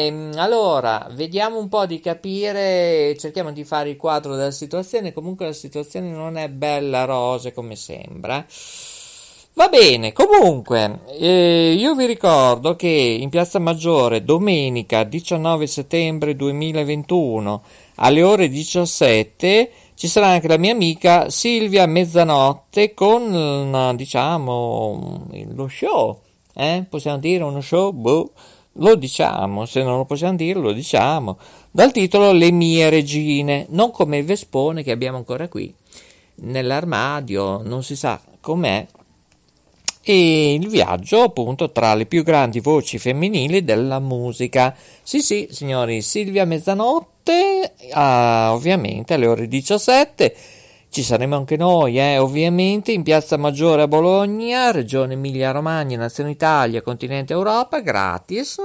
Ehm, 0.00 0.32
allora, 0.36 1.06
vediamo 1.12 1.58
un 1.58 1.68
po' 1.68 1.86
di 1.86 2.00
capire, 2.00 3.16
cerchiamo 3.18 3.52
di 3.52 3.64
fare 3.64 3.90
il 3.90 3.96
quadro 3.96 4.34
della 4.34 4.50
situazione. 4.50 5.12
Comunque 5.12 5.46
la 5.46 5.52
situazione 5.52 6.10
non 6.10 6.36
è 6.36 6.48
bella 6.48 7.04
rosa 7.04 7.52
come 7.52 7.76
sembra. 7.76 8.44
Va 9.54 9.68
bene, 9.68 10.12
comunque, 10.12 11.00
eh, 11.18 11.74
io 11.76 11.94
vi 11.94 12.06
ricordo 12.06 12.76
che 12.76 12.86
in 12.88 13.28
Piazza 13.28 13.58
Maggiore 13.58 14.24
domenica 14.24 15.02
19 15.04 15.66
settembre 15.66 16.34
2021 16.36 17.62
alle 17.96 18.22
ore 18.22 18.48
17 18.48 19.70
ci 19.94 20.08
sarà 20.08 20.28
anche 20.28 20.48
la 20.48 20.56
mia 20.56 20.72
amica 20.72 21.28
Silvia 21.28 21.84
Mezzanotte 21.86 22.94
con, 22.94 23.74
eh, 23.74 23.96
diciamo, 23.96 25.26
lo 25.52 25.68
show, 25.68 26.20
eh? 26.54 26.86
Possiamo 26.88 27.18
dire 27.18 27.42
uno 27.42 27.60
show? 27.60 27.92
Boh. 27.92 28.30
Lo 28.80 28.94
diciamo, 28.94 29.66
se 29.66 29.82
non 29.82 29.98
lo 29.98 30.04
possiamo 30.04 30.36
dire 30.36 30.58
lo 30.58 30.72
diciamo, 30.72 31.38
dal 31.70 31.92
titolo 31.92 32.32
Le 32.32 32.50
mie 32.50 32.88
regine, 32.88 33.66
non 33.70 33.90
come 33.90 34.18
il 34.18 34.24
Vespone 34.24 34.82
che 34.82 34.90
abbiamo 34.90 35.18
ancora 35.18 35.48
qui 35.48 35.72
nell'armadio, 36.36 37.60
non 37.62 37.82
si 37.82 37.94
sa 37.94 38.20
com'è, 38.40 38.86
e 40.02 40.54
il 40.54 40.66
viaggio 40.68 41.22
appunto 41.22 41.70
tra 41.72 41.94
le 41.94 42.06
più 42.06 42.22
grandi 42.22 42.60
voci 42.60 42.98
femminili 42.98 43.62
della 43.64 43.98
musica. 43.98 44.74
Sì, 45.02 45.20
sì, 45.20 45.48
signori, 45.50 46.00
Silvia 46.00 46.46
Mezzanotte, 46.46 47.74
ah, 47.92 48.50
ovviamente 48.54 49.12
alle 49.12 49.26
ore 49.26 49.46
17. 49.46 50.34
Ci 50.92 51.04
saremo 51.04 51.36
anche 51.36 51.56
noi, 51.56 52.00
eh, 52.00 52.18
ovviamente, 52.18 52.90
in 52.90 53.04
Piazza 53.04 53.36
Maggiore 53.36 53.82
a 53.82 53.86
Bologna, 53.86 54.72
Regione 54.72 55.12
Emilia-Romagna, 55.12 55.96
Nazione 55.96 56.32
Italia, 56.32 56.82
Continente 56.82 57.32
Europa, 57.32 57.78
gratis. 57.78 58.56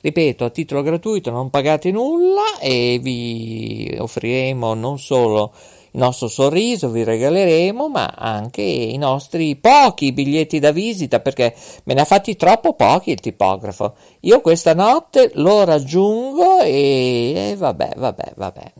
Ripeto, 0.00 0.44
a 0.44 0.50
titolo 0.50 0.82
gratuito, 0.82 1.32
non 1.32 1.50
pagate 1.50 1.90
nulla 1.90 2.60
e 2.60 3.00
vi 3.02 3.92
offriremo 3.98 4.74
non 4.74 5.00
solo 5.00 5.52
il 5.90 5.98
nostro 5.98 6.28
sorriso, 6.28 6.90
vi 6.90 7.02
regaleremo, 7.02 7.88
ma 7.88 8.14
anche 8.16 8.62
i 8.62 8.96
nostri 8.96 9.56
pochi 9.56 10.12
biglietti 10.12 10.60
da 10.60 10.70
visita, 10.70 11.18
perché 11.18 11.56
me 11.84 11.94
ne 11.94 12.02
ha 12.02 12.04
fatti 12.04 12.36
troppo 12.36 12.74
pochi 12.74 13.10
il 13.10 13.18
tipografo. 13.18 13.96
Io 14.20 14.40
questa 14.40 14.74
notte 14.74 15.32
lo 15.34 15.64
raggiungo 15.64 16.60
e, 16.60 17.50
e 17.50 17.56
vabbè, 17.56 17.94
vabbè, 17.96 18.32
vabbè. 18.36 18.72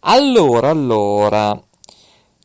Allora, 0.00 0.68
allora, 0.68 1.62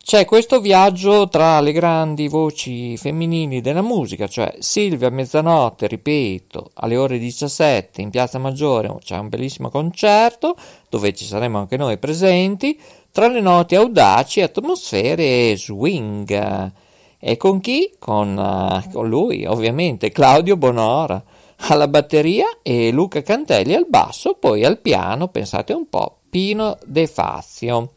c'è 0.08 0.24
questo 0.24 0.62
viaggio 0.62 1.28
tra 1.28 1.60
le 1.60 1.74
grandi 1.74 2.30
voci 2.30 2.96
femminili 2.96 3.60
della 3.60 3.82
musica, 3.82 4.26
cioè 4.26 4.56
Silvia 4.60 5.10
Mezzanotte, 5.10 5.86
ripeto, 5.86 6.72
alle 6.76 6.96
ore 6.96 7.20
17 7.20 8.02
in 8.02 8.10
Piazza 8.10 8.40
Maggiore 8.40 8.90
c'è 9.04 9.18
un 9.18 9.28
bellissimo 9.28 9.70
concerto 9.70 10.56
dove 10.88 11.14
ci 11.14 11.26
saremo 11.26 11.58
anche 11.58 11.76
noi 11.76 11.98
presenti, 11.98 12.80
tra 13.12 13.28
le 13.28 13.42
note 13.42 13.76
audaci 13.76 14.40
atmosfere 14.40 15.58
swing. 15.58 16.72
E 17.20 17.36
con 17.36 17.60
chi? 17.60 17.94
Con, 18.00 18.40
eh, 18.40 18.90
con 18.94 19.10
lui, 19.10 19.46
ovviamente, 19.46 20.12
Claudio 20.12 20.56
Bonora 20.56 21.22
alla 21.68 21.90
batteria 21.90 22.60
e 22.62 22.92
Luca 22.92 23.22
Cantelli 23.22 23.74
al 23.74 23.88
basso, 23.90 24.36
poi 24.36 24.64
al 24.64 24.80
piano, 24.80 25.28
pensate 25.28 25.74
un 25.74 25.90
po', 25.90 26.20
Pino 26.30 26.78
De 26.86 27.08
Fazio. 27.08 27.92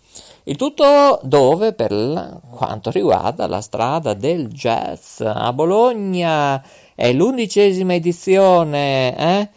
Il 0.44 0.56
tutto 0.56 1.20
dove 1.22 1.74
per 1.74 2.40
quanto 2.50 2.90
riguarda 2.90 3.46
la 3.46 3.60
strada 3.60 4.14
del 4.14 4.48
jazz 4.48 5.20
a 5.20 5.52
Bologna 5.52 6.62
è 6.94 7.12
l'undicesima 7.12 7.94
edizione, 7.94 9.16
eh? 9.16 9.48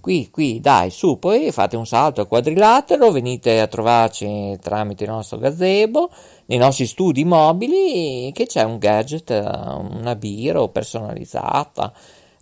Qui, 0.00 0.30
qui, 0.30 0.58
dai, 0.60 0.90
su, 0.90 1.20
poi 1.20 1.52
fate 1.52 1.76
un 1.76 1.86
salto 1.86 2.20
al 2.20 2.26
quadrilatero, 2.26 3.12
venite 3.12 3.60
a 3.60 3.68
trovarci 3.68 4.58
tramite 4.60 5.04
il 5.04 5.10
nostro 5.10 5.38
gazebo, 5.38 6.10
nei 6.46 6.58
nostri 6.58 6.86
studi 6.86 7.24
mobili, 7.24 8.32
che 8.32 8.46
c'è 8.46 8.64
un 8.64 8.78
gadget, 8.78 9.30
una 9.30 10.16
birra 10.16 10.66
personalizzata. 10.66 11.92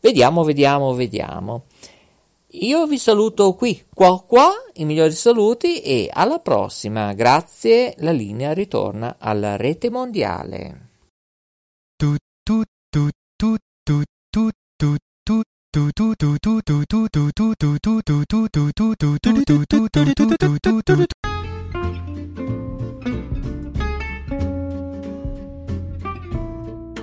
Vediamo, 0.00 0.42
vediamo, 0.42 0.94
vediamo. 0.94 1.64
Io 2.52 2.84
vi 2.88 2.98
saluto 2.98 3.54
qui, 3.54 3.80
qua, 3.94 4.20
qua, 4.26 4.50
i 4.74 4.84
migliori 4.84 5.12
saluti 5.12 5.82
e 5.82 6.10
alla 6.12 6.40
prossima. 6.40 7.12
Grazie, 7.12 7.94
la 7.98 8.10
linea 8.10 8.52
ritorna 8.52 9.16
alla 9.20 9.54
rete 9.54 9.88
mondiale. 9.88 10.88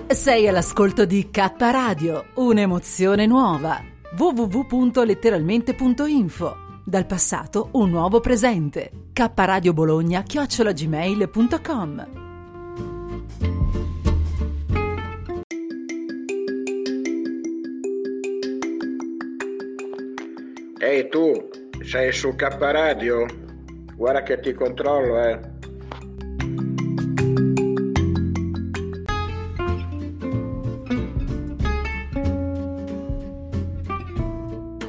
Sei 0.10 0.48
all'ascolto 0.50 1.06
di 1.06 1.30
K 1.30 1.54
Radio, 1.58 2.26
un'emozione 2.36 3.26
nuova. 3.26 3.96
www.letteralmente.info 4.16 6.56
Dal 6.86 7.06
passato 7.06 7.70
un 7.74 7.90
nuovo 7.90 8.20
presente. 8.20 8.92
K 9.12 9.32
Radio 9.36 9.74
Bologna 9.74 10.24
chiocciolagmail.com 10.24 12.08
Ehi 20.80 21.10
tu, 21.10 21.50
sei 21.84 22.14
su 22.14 22.36
K 22.36 22.58
Radio? 22.60 23.26
Guarda 23.96 24.24
che 24.24 24.40
ti 24.40 24.54
controllo, 24.54 25.22
eh. 25.22 25.57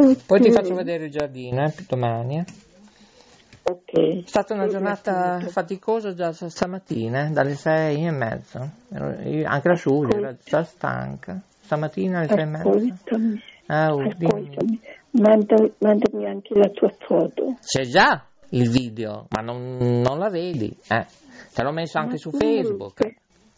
Eh, 0.00 0.16
Poi 0.26 0.40
ti 0.40 0.52
faccio 0.52 0.74
vedere 0.74 1.06
il 1.06 1.10
giardino, 1.10 1.64
eh, 1.64 1.74
domani. 1.88 2.38
eh. 2.38 2.44
Ok. 3.64 4.22
È 4.24 4.26
stata 4.26 4.54
una 4.54 4.66
giornata 4.68 5.40
faticosa 5.40 6.14
già 6.14 6.32
stamattina, 6.32 7.26
eh, 7.26 7.30
dalle 7.30 7.54
sei 7.54 8.06
e 8.06 8.10
mezza. 8.10 8.60
Anche 8.90 9.68
la 9.68 9.74
Giulia 9.74 10.16
era 10.16 10.36
già 10.42 10.62
stanca. 10.62 11.40
Stamattina 11.60 12.18
alle 12.20 12.28
sei 12.28 12.40
e 12.40 12.44
mezza. 12.44 12.68
Ascoltami, 12.68 13.42
Ah, 13.66 13.92
oh, 13.92 14.02
dimmi. 14.16 14.24
ascoltami. 14.26 14.80
Manda- 15.10 15.70
mandami 15.80 16.26
anche 16.26 16.54
la 16.54 16.68
tua 16.70 16.90
foto. 16.98 17.56
C'è 17.62 17.82
già 17.82 18.24
il 18.50 18.70
video, 18.70 19.26
ma 19.30 19.42
non, 19.42 19.76
non 19.76 20.18
la 20.18 20.30
vedi. 20.30 20.74
Eh. 20.88 21.06
Te 21.52 21.62
l'ho 21.62 21.72
messo 21.72 21.98
anche 21.98 22.12
Ma 22.12 22.18
su 22.18 22.30
Facebook. 22.30 23.14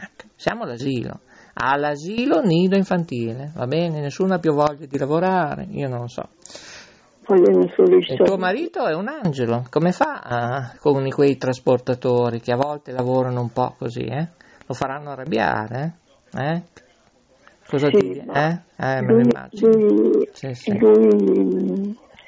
Ecco, 0.00 0.28
siamo 0.34 0.64
all'asilo. 0.64 1.20
All'asilo 1.52 2.40
nido 2.40 2.76
infantile, 2.76 3.52
va 3.54 3.66
bene? 3.66 4.00
Nessuno 4.00 4.34
ha 4.34 4.38
più 4.38 4.54
voglia 4.54 4.86
di 4.86 4.96
lavorare, 4.96 5.66
io 5.70 5.88
non 5.88 6.00
lo 6.00 6.08
so. 6.08 6.28
Il 7.28 8.20
tuo 8.24 8.38
marito 8.38 8.86
è 8.86 8.94
un 8.94 9.08
angelo, 9.08 9.66
come 9.68 9.92
fa 9.92 10.20
ah, 10.20 10.74
con 10.80 11.06
quei 11.10 11.36
trasportatori 11.36 12.40
che 12.40 12.52
a 12.52 12.56
volte 12.56 12.92
lavorano 12.92 13.40
un 13.42 13.52
po' 13.52 13.74
così, 13.78 14.04
eh? 14.04 14.28
Lo 14.66 14.74
faranno 14.74 15.10
arrabbiare, 15.10 15.98
eh? 16.34 16.54
Eh? 16.54 16.62
Cosa 17.66 17.88
Sì, 17.88 17.98
ti 17.98 18.18
eh? 18.18 18.60
Eh, 18.76 19.00
me 19.02 19.12
lo 19.12 19.20
immagino. 19.20 20.24
Sì, 20.32 20.54
sì. 20.54 20.78
lui 20.78 21.96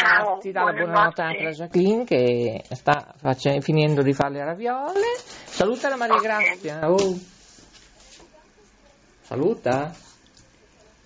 Ciao, 0.00 0.38
ti 0.38 0.50
dà 0.50 0.62
la 0.64 0.72
buonanotte 0.72 1.20
anche 1.22 1.42
la 1.42 1.50
Jacqueline 1.50 2.04
che 2.04 2.64
sta 2.70 3.12
face- 3.18 3.60
finendo 3.60 4.00
di 4.02 4.14
fare 4.14 4.30
le 4.32 4.44
raviole. 4.44 5.00
Saluta 5.44 5.88
la 5.90 5.96
Maria 5.96 6.14
Ok. 6.16 6.22
Grazia. 6.22 6.90
Oh. 6.90 7.18
Saluta. 9.22 9.92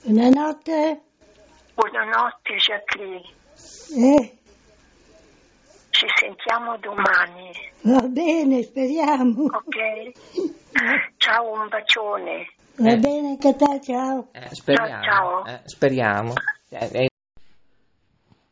Buonanotte. 0.02 1.00
Buonanotte 1.74 2.54
Jacqueline, 2.56 3.22
Eh, 3.96 4.38
ci 5.90 6.06
sentiamo 6.20 6.76
domani, 6.78 7.50
va 7.82 8.06
bene, 8.06 8.62
speriamo. 8.62 9.44
ok? 9.46 10.12
Ciao, 11.16 11.50
un 11.52 11.68
bacione. 11.68 12.46
Va 12.76 12.90
Eh. 12.92 12.96
bene 12.98 13.28
anche 13.30 13.48
a 13.48 13.54
te, 13.54 13.80
ciao. 13.82 14.28
Eh, 14.32 14.48
speriamo. 14.52 15.02
Ciao, 15.02 15.44
ciao. 15.44 15.46
eh, 15.46 15.60
speriamo. 15.64 16.32